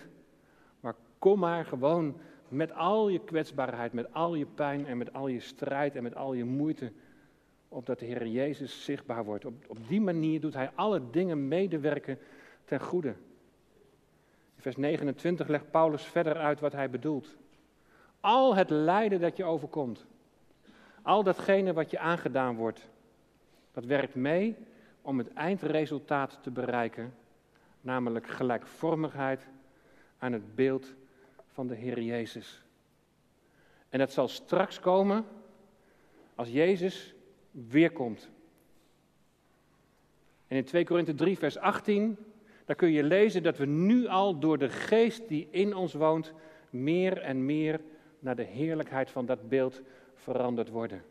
Maar 0.80 0.94
kom 1.18 1.38
maar 1.38 1.64
gewoon 1.64 2.20
met 2.48 2.72
al 2.72 3.08
je 3.08 3.18
kwetsbaarheid, 3.18 3.92
met 3.92 4.14
al 4.14 4.34
je 4.34 4.46
pijn 4.46 4.86
en 4.86 4.98
met 4.98 5.12
al 5.12 5.28
je 5.28 5.40
strijd 5.40 5.96
en 5.96 6.02
met 6.02 6.14
al 6.14 6.34
je 6.34 6.44
moeite, 6.44 6.92
opdat 7.68 7.98
de 7.98 8.06
Heer 8.06 8.26
Jezus 8.26 8.84
zichtbaar 8.84 9.24
wordt. 9.24 9.44
Op, 9.44 9.54
op 9.66 9.88
die 9.88 10.00
manier 10.00 10.40
doet 10.40 10.54
Hij 10.54 10.70
alle 10.74 11.10
dingen 11.10 11.48
medewerken 11.48 12.18
ten 12.64 12.80
goede. 12.80 13.14
In 14.56 14.64
vers 14.64 14.76
29 14.76 15.48
legt 15.48 15.70
Paulus 15.70 16.02
verder 16.02 16.36
uit 16.36 16.60
wat 16.60 16.72
hij 16.72 16.90
bedoelt. 16.90 17.36
Al 18.20 18.54
het 18.54 18.70
lijden 18.70 19.20
dat 19.20 19.36
je 19.36 19.44
overkomt, 19.44 20.06
al 21.02 21.22
datgene 21.22 21.72
wat 21.72 21.90
je 21.90 21.98
aangedaan 21.98 22.56
wordt, 22.56 22.88
dat 23.72 23.84
werkt 23.84 24.14
mee 24.14 24.56
om 25.02 25.18
het 25.18 25.32
eindresultaat 25.32 26.38
te 26.42 26.50
bereiken, 26.50 27.14
namelijk 27.80 28.26
gelijkvormigheid 28.26 29.48
aan 30.18 30.32
het 30.32 30.54
beeld 30.54 30.94
van 31.58 31.66
de 31.66 31.74
Heer 31.74 32.00
Jezus. 32.00 32.62
En 33.88 33.98
dat 33.98 34.12
zal 34.12 34.28
straks 34.28 34.80
komen 34.80 35.24
als 36.34 36.48
Jezus 36.48 37.14
weerkomt. 37.50 38.30
En 40.46 40.56
in 40.56 40.64
2 40.64 40.84
Korinthe 40.84 41.14
3, 41.14 41.38
vers 41.38 41.56
18, 41.56 42.16
daar 42.64 42.76
kun 42.76 42.90
je 42.90 43.02
lezen 43.02 43.42
dat 43.42 43.56
we 43.56 43.66
nu 43.66 44.06
al 44.06 44.38
door 44.38 44.58
de 44.58 44.68
geest 44.68 45.28
die 45.28 45.48
in 45.50 45.74
ons 45.74 45.94
woont, 45.94 46.32
meer 46.70 47.18
en 47.20 47.44
meer 47.44 47.80
naar 48.18 48.36
de 48.36 48.44
heerlijkheid 48.44 49.10
van 49.10 49.26
dat 49.26 49.48
beeld 49.48 49.80
veranderd 50.14 50.68
worden. 50.68 51.02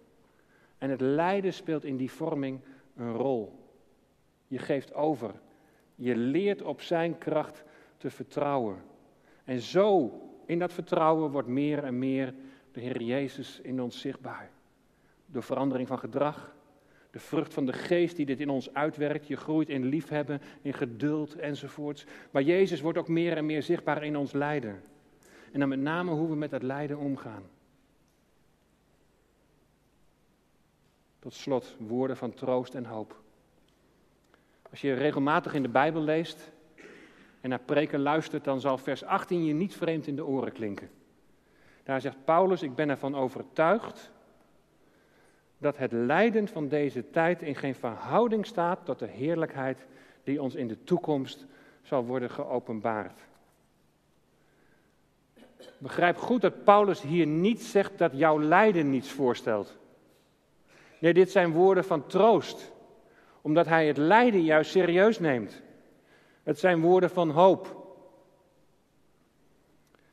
En 0.78 0.90
het 0.90 1.02
lijden 1.02 1.54
speelt 1.54 1.84
in 1.84 1.98
die 1.98 2.12
vorming 2.12 2.60
een 2.96 3.14
rol. 3.14 3.60
Je 4.48 4.60
geeft 4.60 4.94
over. 4.94 5.32
Je 5.96 6.16
leert 6.16 6.62
op 6.62 6.82
zijn 6.82 7.18
kracht 7.18 7.64
te 7.98 8.10
vertrouwen. 8.10 8.84
En 9.44 9.60
zo 9.60 10.22
in 10.48 10.60
dat 10.60 10.74
vertrouwen 10.74 11.32
wordt 11.32 11.48
meer 11.48 11.84
en 11.84 12.00
meer 12.00 12.34
de 12.72 12.80
Heer 12.80 13.02
Jezus 13.02 13.60
in 13.62 13.82
ons 13.82 14.00
zichtbaar. 14.00 14.50
Door 15.26 15.44
verandering 15.44 15.88
van 15.88 16.00
gedrag, 16.00 16.56
de 17.12 17.20
vrucht 17.20 17.54
van 17.54 17.66
de 17.66 17.74
geest 17.74 18.16
die 18.16 18.26
dit 18.26 18.40
in 18.40 18.50
ons 18.50 18.74
uitwerkt. 18.74 19.28
Je 19.28 19.38
groeit 19.38 19.70
in 19.70 19.86
liefhebben, 19.86 20.42
in 20.62 20.74
geduld 20.74 21.36
enzovoorts. 21.36 22.06
Maar 22.32 22.42
Jezus 22.42 22.82
wordt 22.82 22.98
ook 22.98 23.08
meer 23.08 23.38
en 23.38 23.46
meer 23.46 23.64
zichtbaar 23.64 24.04
in 24.04 24.18
ons 24.18 24.32
lijden. 24.32 24.84
En 25.52 25.60
dan 25.60 25.70
met 25.70 25.80
name 25.80 26.12
hoe 26.12 26.30
we 26.30 26.36
met 26.36 26.50
dat 26.50 26.64
lijden 26.64 26.98
omgaan. 26.98 27.44
Tot 31.20 31.34
slot 31.34 31.76
woorden 31.80 32.18
van 32.18 32.34
troost 32.34 32.76
en 32.76 32.86
hoop. 32.86 33.22
Als 34.70 34.82
je 34.82 34.94
regelmatig 34.94 35.54
in 35.54 35.62
de 35.64 35.70
Bijbel 35.70 36.02
leest, 36.02 36.52
en 37.48 37.54
naar 37.54 37.76
preken 37.76 38.00
luistert, 38.00 38.44
dan 38.44 38.60
zal 38.60 38.78
vers 38.78 39.04
18 39.04 39.46
je 39.46 39.54
niet 39.54 39.76
vreemd 39.76 40.08
in 40.08 40.16
de 40.16 40.26
oren 40.26 40.52
klinken. 40.52 40.90
Daar 41.84 42.02
zegt 42.02 42.26
Paulus, 42.26 42.62
ik 42.62 42.76
ben 42.76 42.90
ervan 42.90 43.16
overtuigd 43.16 44.12
dat 45.58 45.78
het 45.78 45.92
lijden 45.92 46.48
van 46.48 46.68
deze 46.68 47.10
tijd 47.10 47.42
in 47.42 47.56
geen 47.56 47.76
verhouding 47.76 48.46
staat 48.46 48.86
tot 48.86 49.00
de 49.00 49.08
heerlijkheid 49.08 49.86
die 50.24 50.42
ons 50.42 50.56
in 50.56 50.68
de 50.68 50.84
toekomst 50.84 51.46
zal 51.82 52.06
worden 52.06 52.30
geopenbaard. 52.30 53.22
Begrijp 55.78 56.18
goed 56.18 56.42
dat 56.42 56.64
Paulus 56.64 57.02
hier 57.02 57.28
niet 57.28 57.62
zegt 57.62 57.98
dat 57.98 58.12
jouw 58.18 58.42
lijden 58.42 58.90
niets 58.90 59.12
voorstelt. 59.12 59.78
Nee, 61.00 61.14
dit 61.14 61.32
zijn 61.32 61.52
woorden 61.52 61.84
van 61.84 62.08
troost. 62.08 62.72
Omdat 63.42 63.66
hij 63.66 63.88
het 63.88 63.98
lijden 63.98 64.44
juist 64.44 64.72
serieus 64.72 65.20
neemt. 65.20 65.66
Het 66.48 66.60
zijn 66.60 66.82
woorden 66.82 67.10
van 67.10 67.30
hoop. 67.30 67.76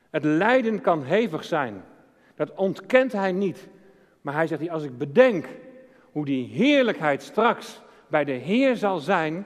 Het 0.09 0.23
lijden 0.23 0.81
kan 0.81 1.03
hevig 1.03 1.43
zijn. 1.43 1.83
Dat 2.35 2.53
ontkent 2.55 3.11
hij 3.11 3.31
niet. 3.31 3.67
Maar 4.21 4.33
hij 4.33 4.47
zegt, 4.47 4.69
als 4.69 4.83
ik 4.83 4.97
bedenk 4.97 5.47
hoe 6.11 6.25
die 6.25 6.47
heerlijkheid 6.47 7.21
straks 7.21 7.81
bij 8.07 8.23
de 8.23 8.31
Heer 8.31 8.75
zal 8.75 8.99
zijn, 8.99 9.45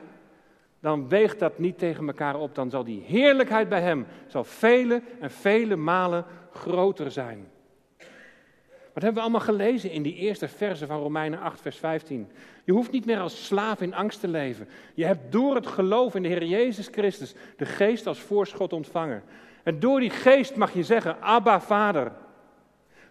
dan 0.79 1.09
weegt 1.09 1.39
dat 1.39 1.59
niet 1.59 1.77
tegen 1.77 2.07
elkaar 2.07 2.35
op. 2.35 2.55
Dan 2.55 2.69
zal 2.69 2.83
die 2.83 3.01
heerlijkheid 3.01 3.69
bij 3.69 3.81
hem 3.81 4.05
zal 4.27 4.43
vele 4.43 5.01
en 5.19 5.31
vele 5.31 5.75
malen 5.75 6.25
groter 6.51 7.11
zijn. 7.11 7.47
Wat 8.99 9.07
hebben 9.07 9.25
we 9.25 9.29
allemaal 9.29 9.55
gelezen 9.55 9.91
in 9.91 10.01
die 10.01 10.15
eerste 10.15 10.47
verse 10.47 10.85
van 10.85 10.99
Romeinen 10.99 11.39
8, 11.39 11.61
vers 11.61 11.77
15? 11.77 12.27
Je 12.63 12.71
hoeft 12.71 12.91
niet 12.91 13.05
meer 13.05 13.19
als 13.19 13.45
slaaf 13.45 13.81
in 13.81 13.93
angst 13.93 14.19
te 14.19 14.27
leven. 14.27 14.67
Je 14.93 15.05
hebt 15.05 15.31
door 15.31 15.55
het 15.55 15.67
geloof 15.67 16.15
in 16.15 16.21
de 16.21 16.27
Heer 16.27 16.43
Jezus 16.43 16.87
Christus 16.91 17.33
de 17.57 17.65
geest 17.65 18.07
als 18.07 18.19
voorschot 18.19 18.73
ontvangen. 18.73 19.23
En 19.63 19.79
door 19.79 19.99
die 19.99 20.09
geest 20.09 20.55
mag 20.55 20.73
je 20.73 20.83
zeggen, 20.83 21.21
Abba 21.21 21.61
Vader. 21.61 22.11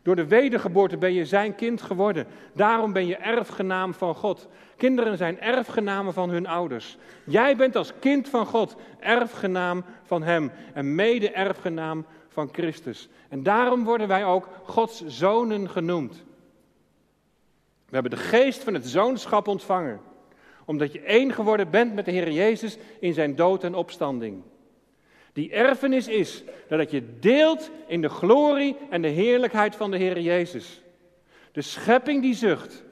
Door 0.02 0.16
de 0.16 0.26
wedergeboorte 0.26 0.96
ben 0.96 1.12
je 1.12 1.24
zijn 1.24 1.54
kind 1.54 1.82
geworden. 1.82 2.26
Daarom 2.52 2.92
ben 2.92 3.06
je 3.06 3.16
erfgenaam 3.16 3.94
van 3.94 4.14
God. 4.14 4.48
Kinderen 4.76 5.16
zijn 5.16 5.40
erfgenamen 5.40 6.12
van 6.12 6.30
hun 6.30 6.46
ouders. 6.46 6.96
Jij 7.24 7.56
bent 7.56 7.76
als 7.76 7.92
kind 8.00 8.28
van 8.28 8.46
God 8.46 8.76
erfgenaam 9.00 9.84
van 10.02 10.22
Hem 10.22 10.50
en 10.74 10.94
mede-erfgenaam 10.94 12.06
van 12.38 12.48
Christus. 12.52 13.08
En 13.28 13.42
daarom 13.42 13.84
worden 13.84 14.08
wij 14.08 14.24
ook 14.24 14.48
Gods 14.64 15.06
zonen 15.06 15.70
genoemd. 15.70 16.24
We 17.88 17.94
hebben 17.94 18.10
de 18.10 18.16
geest 18.16 18.64
van 18.64 18.74
het 18.74 18.86
zoonschap 18.86 19.48
ontvangen, 19.48 20.00
omdat 20.64 20.92
je 20.92 21.00
één 21.00 21.32
geworden 21.32 21.70
bent 21.70 21.94
met 21.94 22.04
de 22.04 22.10
Heer 22.10 22.30
Jezus 22.30 22.76
in 23.00 23.12
zijn 23.12 23.36
dood 23.36 23.64
en 23.64 23.74
opstanding. 23.74 24.42
Die 25.32 25.52
erfenis 25.52 26.08
is 26.08 26.44
dat 26.68 26.90
je 26.90 27.18
deelt 27.18 27.70
in 27.86 28.00
de 28.00 28.08
glorie 28.08 28.76
en 28.90 29.02
de 29.02 29.08
heerlijkheid 29.08 29.76
van 29.76 29.90
de 29.90 29.96
Heer 29.96 30.20
Jezus. 30.20 30.82
De 31.52 31.62
schepping 31.62 32.22
die 32.22 32.34
zucht, 32.34 32.84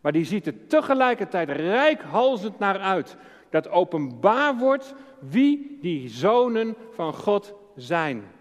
maar 0.00 0.12
die 0.12 0.24
ziet 0.24 0.46
er 0.46 0.66
tegelijkertijd 0.66 1.50
rijkhalzend 1.50 2.58
naar 2.58 2.78
uit. 2.78 3.16
Dat 3.50 3.68
openbaar 3.68 4.56
wordt 4.56 4.94
wie 5.18 5.78
die 5.80 6.08
zonen 6.08 6.76
van 6.90 7.14
God 7.14 7.54
zijn. 7.76 8.34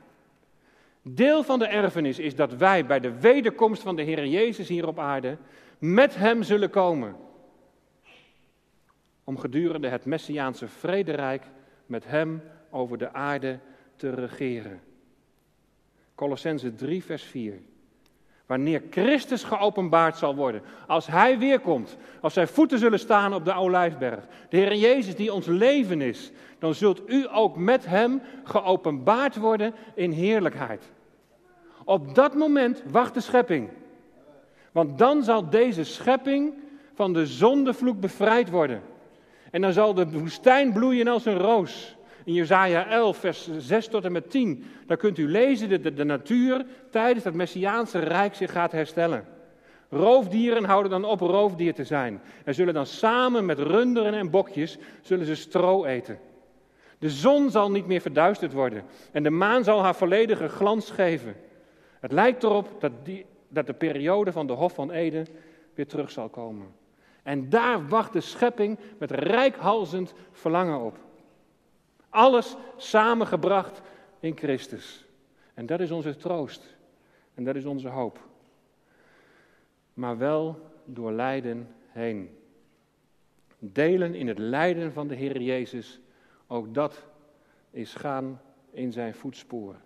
Deel 1.08 1.44
van 1.44 1.60
de 1.60 1.68
erfenis 1.68 2.20
is 2.20 2.36
dat 2.36 2.54
wij 2.54 2.86
bij 2.86 3.00
de 3.00 3.20
wederkomst 3.20 3.82
van 3.82 3.96
de 3.96 4.02
Heer 4.02 4.28
Jezus 4.28 4.68
hier 4.68 4.88
op 4.88 5.00
aarde 5.00 5.38
met 5.80 6.16
Hem 6.16 6.44
zullen 6.44 6.70
komen. 6.70 7.16
Om 9.24 9.38
gedurende 9.38 9.88
het 9.88 10.06
Messiaanse 10.06 10.68
vrederijk 10.68 11.44
met 11.86 12.06
Hem 12.06 12.44
over 12.70 12.98
de 12.98 13.14
aarde 13.14 13.60
te 13.96 14.10
regeren. 14.10 14.82
Colossense 16.16 16.76
3, 16.76 17.04
vers 17.04 17.24
4. 17.24 17.60
Wanneer 18.46 18.84
Christus 18.90 19.44
geopenbaard 19.44 20.18
zal 20.18 20.36
worden, 20.36 20.62
als 20.88 21.08
Hij 21.08 21.40
weerkomt, 21.40 21.98
als 22.22 22.34
Zijn 22.34 22.48
voeten 22.48 22.80
zullen 22.80 23.00
staan 23.00 23.34
op 23.34 23.46
de 23.46 23.54
Olijfberg, 23.54 24.28
de 24.50 24.58
Heer 24.58 24.76
Jezus 24.76 25.16
die 25.16 25.34
ons 25.34 25.46
leven 25.46 26.02
is, 26.02 26.32
dan 26.60 26.74
zult 26.74 27.10
u 27.10 27.28
ook 27.32 27.58
met 27.58 27.86
Hem 27.86 28.22
geopenbaard 28.44 29.36
worden 29.36 29.74
in 29.96 30.12
heerlijkheid. 30.12 30.94
Op 31.86 32.16
dat 32.16 32.36
moment 32.36 32.84
wacht 32.92 33.14
de 33.14 33.22
schepping. 33.22 33.70
Want 34.72 34.98
dan 34.98 35.24
zal 35.24 35.50
deze 35.50 35.84
schepping 35.84 36.54
van 36.94 37.14
de 37.14 37.26
zondevloek 37.26 38.00
bevrijd 38.00 38.50
worden. 38.50 38.82
En 39.52 39.62
dan 39.62 39.74
zal 39.74 39.94
de 39.94 40.10
woestijn 40.10 40.74
bloeien 40.74 41.08
als 41.08 41.26
een 41.26 41.38
roos. 41.38 41.96
In 42.24 42.34
Jezaja 42.34 42.88
11, 42.88 43.18
vers 43.18 43.50
6 43.58 43.88
tot 43.88 44.06
en 44.06 44.12
met 44.12 44.30
10, 44.30 44.64
daar 44.88 44.98
kunt 44.98 45.18
u 45.18 45.30
lezen 45.30 45.70
dat 45.70 45.84
de, 45.84 45.94
de 45.94 46.04
natuur 46.04 46.66
tijdens 46.92 47.26
het 47.26 47.34
Messiaanse 47.34 48.00
Rijk 48.00 48.36
zich 48.36 48.52
gaat 48.52 48.72
herstellen. 48.72 49.26
Roofdieren 49.90 50.64
houden 50.64 50.92
dan 50.92 51.06
op 51.06 51.20
roofdier 51.20 51.74
te 51.74 51.84
zijn. 51.84 52.22
En 52.46 52.54
zullen 52.54 52.74
dan 52.74 52.86
samen 52.86 53.46
met 53.46 53.60
runderen 53.60 54.14
en 54.14 54.30
bokjes 54.30 54.78
zullen 55.02 55.26
ze 55.26 55.36
stro 55.36 55.86
eten. 55.86 56.20
De 57.00 57.10
zon 57.10 57.50
zal 57.50 57.72
niet 57.72 57.88
meer 57.88 58.02
verduisterd 58.02 58.54
worden 58.54 58.84
en 59.12 59.24
de 59.24 59.30
maan 59.30 59.64
zal 59.64 59.84
haar 59.84 59.96
volledige 59.96 60.48
glans 60.48 60.92
geven. 60.92 61.36
Het 62.06 62.14
lijkt 62.14 62.44
erop 62.44 62.82
dat, 62.82 62.92
die, 63.04 63.26
dat 63.48 63.68
de 63.68 63.74
periode 63.74 64.32
van 64.32 64.48
de 64.48 64.54
Hof 64.54 64.74
van 64.74 64.92
Eden 64.92 65.28
weer 65.74 65.88
terug 65.88 66.12
zal 66.12 66.30
komen. 66.30 66.68
En 67.24 67.50
daar 67.50 67.88
wacht 67.88 68.14
de 68.14 68.22
schepping 68.22 68.80
met 68.98 69.12
rijkhalzend 69.12 70.14
verlangen 70.32 70.80
op. 70.80 70.98
Alles 72.10 72.56
samengebracht 72.78 73.82
in 74.20 74.38
Christus. 74.38 75.06
En 75.54 75.66
dat 75.66 75.80
is 75.80 75.92
onze 75.92 76.16
troost. 76.16 76.78
En 77.34 77.44
dat 77.44 77.56
is 77.56 77.66
onze 77.66 77.90
hoop. 77.90 78.20
Maar 79.94 80.18
wel 80.18 80.60
door 80.84 81.12
lijden 81.12 81.76
heen. 81.88 82.38
Delen 83.60 84.16
in 84.16 84.28
het 84.28 84.40
lijden 84.40 84.94
van 84.94 85.08
de 85.08 85.16
Heer 85.16 85.42
Jezus, 85.42 86.00
ook 86.48 86.74
dat 86.74 87.06
is 87.72 87.94
gaan 87.94 88.42
in 88.72 88.92
zijn 88.92 89.16
voetsporen. 89.16 89.85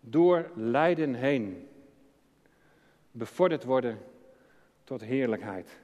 Door 0.00 0.50
lijden 0.54 1.14
heen 1.14 1.68
bevorderd 3.10 3.64
worden 3.64 3.98
tot 4.84 5.00
heerlijkheid. 5.00 5.80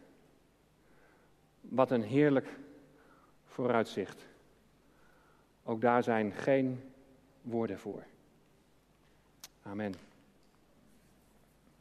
Wat 1.60 1.90
een 1.90 2.02
heerlijk 2.02 2.48
vooruitzicht. 3.44 4.26
Ook 5.64 5.80
daar 5.80 6.02
zijn 6.02 6.32
geen 6.32 6.92
woorden 7.42 7.78
voor. 7.78 8.02
Amen. 9.62 9.92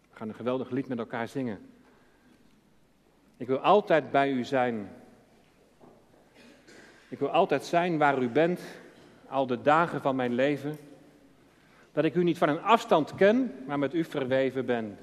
We 0.09 0.15
gaan 0.21 0.29
een 0.29 0.35
geweldig 0.35 0.69
lied 0.69 0.87
met 0.87 0.97
elkaar 0.97 1.27
zingen. 1.27 1.69
Ik 3.37 3.47
wil 3.47 3.59
altijd 3.59 4.11
bij 4.11 4.31
u 4.31 4.43
zijn. 4.43 4.89
Ik 7.07 7.19
wil 7.19 7.29
altijd 7.29 7.63
zijn 7.63 7.97
waar 7.97 8.21
u 8.21 8.29
bent, 8.29 8.61
al 9.27 9.47
de 9.47 9.61
dagen 9.61 10.01
van 10.01 10.15
mijn 10.15 10.33
leven. 10.33 10.77
Dat 11.95 12.03
ik 12.03 12.15
u 12.15 12.23
niet 12.23 12.37
van 12.37 12.49
een 12.49 12.61
afstand 12.61 13.15
ken, 13.15 13.51
maar 13.67 13.79
met 13.79 13.93
u 13.93 14.03
verweven 14.03 14.65
ben. 14.65 14.97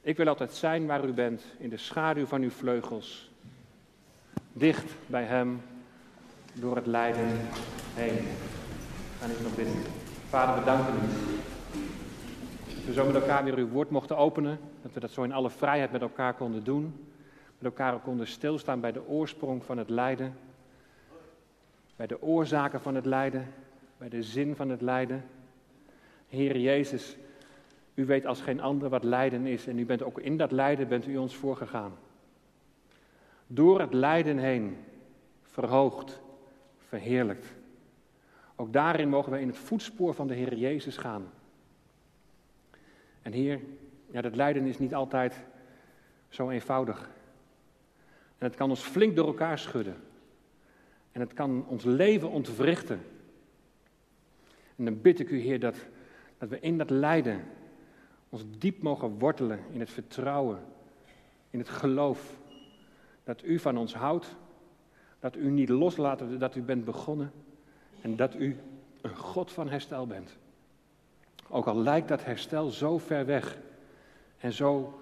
Ik 0.00 0.16
wil 0.16 0.28
altijd 0.28 0.52
zijn 0.52 0.86
waar 0.86 1.04
u 1.04 1.12
bent, 1.12 1.44
in 1.58 1.68
de 1.68 1.76
schaduw 1.76 2.26
van 2.26 2.42
uw 2.42 2.50
vleugels. 2.50 3.30
Dicht 4.52 4.94
bij 5.06 5.24
Hem, 5.24 5.62
door 6.52 6.76
het 6.76 6.86
lijden 6.86 7.28
heen. 7.94 8.26
Gaan 9.20 9.30
ik 9.30 9.40
nog 9.40 9.56
bidden. 9.56 9.74
Vader, 10.28 10.58
we 10.58 10.64
danken 10.64 10.94
u. 10.94 10.98
Dat 12.74 12.84
we 12.84 12.92
zo 12.92 13.06
met 13.06 13.14
elkaar 13.14 13.44
weer 13.44 13.56
uw 13.56 13.68
woord 13.68 13.90
mochten 13.90 14.16
openen. 14.16 14.58
Dat 14.82 14.92
we 14.92 15.00
dat 15.00 15.10
zo 15.10 15.22
in 15.22 15.32
alle 15.32 15.50
vrijheid 15.50 15.92
met 15.92 16.00
elkaar 16.00 16.34
konden 16.34 16.64
doen. 16.64 17.08
Met 17.58 17.72
elkaar 17.72 17.98
konden 17.98 18.26
stilstaan 18.26 18.80
bij 18.80 18.92
de 18.92 19.08
oorsprong 19.08 19.64
van 19.64 19.78
het 19.78 19.90
lijden. 19.90 20.36
Bij 21.96 22.06
de 22.06 22.22
oorzaken 22.22 22.80
van 22.80 22.94
het 22.94 23.06
lijden. 23.06 23.52
Bij 23.98 24.08
de 24.08 24.22
zin 24.22 24.56
van 24.56 24.68
het 24.68 24.80
lijden. 24.80 25.24
Heer 26.34 26.58
Jezus, 26.58 27.16
u 27.94 28.04
weet 28.04 28.26
als 28.26 28.40
geen 28.40 28.60
ander 28.60 28.88
wat 28.88 29.04
lijden 29.04 29.46
is. 29.46 29.66
En 29.66 29.78
u 29.78 29.84
bent 29.84 30.02
ook 30.02 30.20
in 30.20 30.36
dat 30.36 30.52
lijden 30.52 30.88
bent 30.88 31.06
u 31.06 31.16
ons 31.16 31.36
voorgegaan. 31.36 31.92
Door 33.46 33.80
het 33.80 33.92
lijden 33.92 34.38
heen 34.38 34.76
verhoogd, 35.42 36.20
verheerlijkt. 36.88 37.46
Ook 38.56 38.72
daarin 38.72 39.08
mogen 39.08 39.30
wij 39.30 39.40
in 39.40 39.48
het 39.48 39.58
voetspoor 39.58 40.14
van 40.14 40.26
de 40.26 40.34
Heer 40.34 40.54
Jezus 40.54 40.96
gaan. 40.96 41.30
En 43.22 43.32
Heer, 43.32 43.60
ja, 44.10 44.20
dat 44.20 44.36
lijden 44.36 44.64
is 44.64 44.78
niet 44.78 44.94
altijd 44.94 45.44
zo 46.28 46.50
eenvoudig. 46.50 47.10
En 48.38 48.46
het 48.46 48.54
kan 48.54 48.70
ons 48.70 48.80
flink 48.80 49.16
door 49.16 49.26
elkaar 49.26 49.58
schudden. 49.58 49.96
En 51.12 51.20
het 51.20 51.32
kan 51.32 51.66
ons 51.68 51.84
leven 51.84 52.30
ontwrichten. 52.30 53.00
En 54.76 54.84
dan 54.84 55.00
bid 55.00 55.20
ik 55.20 55.30
u, 55.30 55.38
Heer, 55.38 55.60
dat, 55.60 55.86
dat 56.44 56.58
we 56.58 56.66
in 56.66 56.78
dat 56.78 56.90
lijden 56.90 57.44
ons 58.28 58.44
diep 58.58 58.82
mogen 58.82 59.18
wortelen 59.18 59.60
in 59.70 59.80
het 59.80 59.90
vertrouwen, 59.90 60.58
in 61.50 61.58
het 61.58 61.68
geloof. 61.68 62.38
Dat 63.24 63.44
u 63.44 63.58
van 63.58 63.76
ons 63.76 63.94
houdt, 63.94 64.36
dat 65.18 65.36
u 65.36 65.50
niet 65.50 65.68
loslaat 65.68 66.22
dat 66.38 66.56
u 66.56 66.62
bent 66.62 66.84
begonnen 66.84 67.32
en 68.00 68.16
dat 68.16 68.34
u 68.34 68.56
een 69.00 69.16
God 69.16 69.52
van 69.52 69.68
herstel 69.68 70.06
bent. 70.06 70.36
Ook 71.48 71.66
al 71.66 71.76
lijkt 71.76 72.08
dat 72.08 72.24
herstel 72.24 72.70
zo 72.70 72.98
ver 72.98 73.26
weg 73.26 73.58
en, 74.38 74.52
zo, 74.52 74.98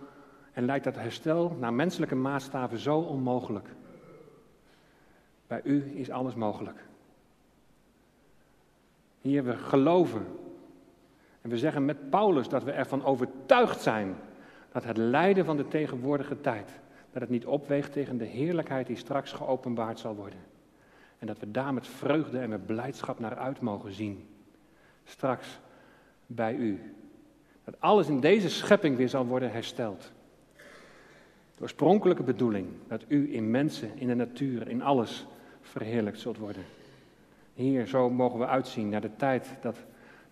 en 0.52 0.64
lijkt 0.64 0.84
dat 0.84 0.96
herstel 0.96 1.56
naar 1.60 1.72
menselijke 1.74 2.14
maatstaven 2.14 2.78
zo 2.78 2.98
onmogelijk. 2.98 3.68
Bij 5.46 5.60
u 5.64 5.98
is 5.98 6.10
alles 6.10 6.34
mogelijk. 6.34 6.84
Hier 9.20 9.44
we 9.44 9.56
geloven 9.56 10.40
en 11.42 11.50
we 11.50 11.58
zeggen 11.58 11.84
met 11.84 12.10
Paulus 12.10 12.48
dat 12.48 12.64
we 12.64 12.70
ervan 12.70 13.04
overtuigd 13.04 13.80
zijn 13.80 14.16
dat 14.72 14.84
het 14.84 14.96
lijden 14.96 15.44
van 15.44 15.56
de 15.56 15.68
tegenwoordige 15.68 16.40
tijd, 16.40 16.70
dat 17.12 17.22
het 17.22 17.30
niet 17.30 17.46
opweegt 17.46 17.92
tegen 17.92 18.16
de 18.16 18.24
heerlijkheid 18.24 18.86
die 18.86 18.96
straks 18.96 19.32
geopenbaard 19.32 19.98
zal 19.98 20.14
worden. 20.14 20.38
En 21.18 21.26
dat 21.26 21.38
we 21.38 21.50
daar 21.50 21.74
met 21.74 21.86
vreugde 21.86 22.38
en 22.38 22.48
met 22.48 22.66
blijdschap 22.66 23.18
naar 23.18 23.36
uit 23.36 23.60
mogen 23.60 23.92
zien. 23.92 24.28
Straks 25.04 25.58
bij 26.26 26.54
u. 26.54 26.94
Dat 27.64 27.80
alles 27.80 28.08
in 28.08 28.20
deze 28.20 28.48
schepping 28.48 28.96
weer 28.96 29.08
zal 29.08 29.26
worden 29.26 29.52
hersteld. 29.52 30.12
De 31.56 31.62
oorspronkelijke 31.62 32.22
bedoeling 32.22 32.68
dat 32.88 33.04
u 33.08 33.34
in 33.34 33.50
mensen, 33.50 33.90
in 33.94 34.06
de 34.06 34.14
natuur, 34.14 34.68
in 34.68 34.82
alles 34.82 35.26
verheerlijkt 35.60 36.20
zult 36.20 36.38
worden. 36.38 36.64
Hier, 37.54 37.86
zo 37.86 38.10
mogen 38.10 38.38
we 38.38 38.46
uitzien 38.46 38.88
naar 38.88 39.00
de 39.00 39.16
tijd 39.16 39.48
dat 39.60 39.76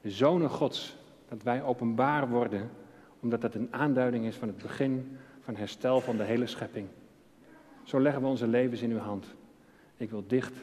de 0.00 0.10
zonen 0.10 0.50
Gods, 0.50 0.96
dat 1.30 1.42
wij 1.42 1.62
openbaar 1.62 2.28
worden, 2.28 2.70
omdat 3.20 3.40
dat 3.40 3.54
een 3.54 3.68
aanduiding 3.70 4.24
is 4.24 4.36
van 4.36 4.48
het 4.48 4.56
begin 4.56 5.16
van 5.40 5.56
herstel 5.56 6.00
van 6.00 6.16
de 6.16 6.24
hele 6.24 6.46
schepping. 6.46 6.88
Zo 7.82 8.00
leggen 8.00 8.22
we 8.22 8.28
onze 8.28 8.46
levens 8.46 8.82
in 8.82 8.90
uw 8.90 8.98
hand. 8.98 9.34
Ik 9.96 10.10
wil 10.10 10.24
dicht 10.26 10.54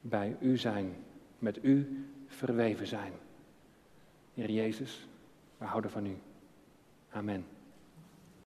bij 0.00 0.36
u 0.40 0.56
zijn, 0.56 0.94
met 1.38 1.64
u 1.64 2.04
verweven 2.26 2.86
zijn. 2.86 3.12
Heer 4.34 4.50
Jezus, 4.50 5.08
we 5.58 5.64
houden 5.64 5.90
van 5.90 6.06
u. 6.06 6.16
Amen. 7.10 7.55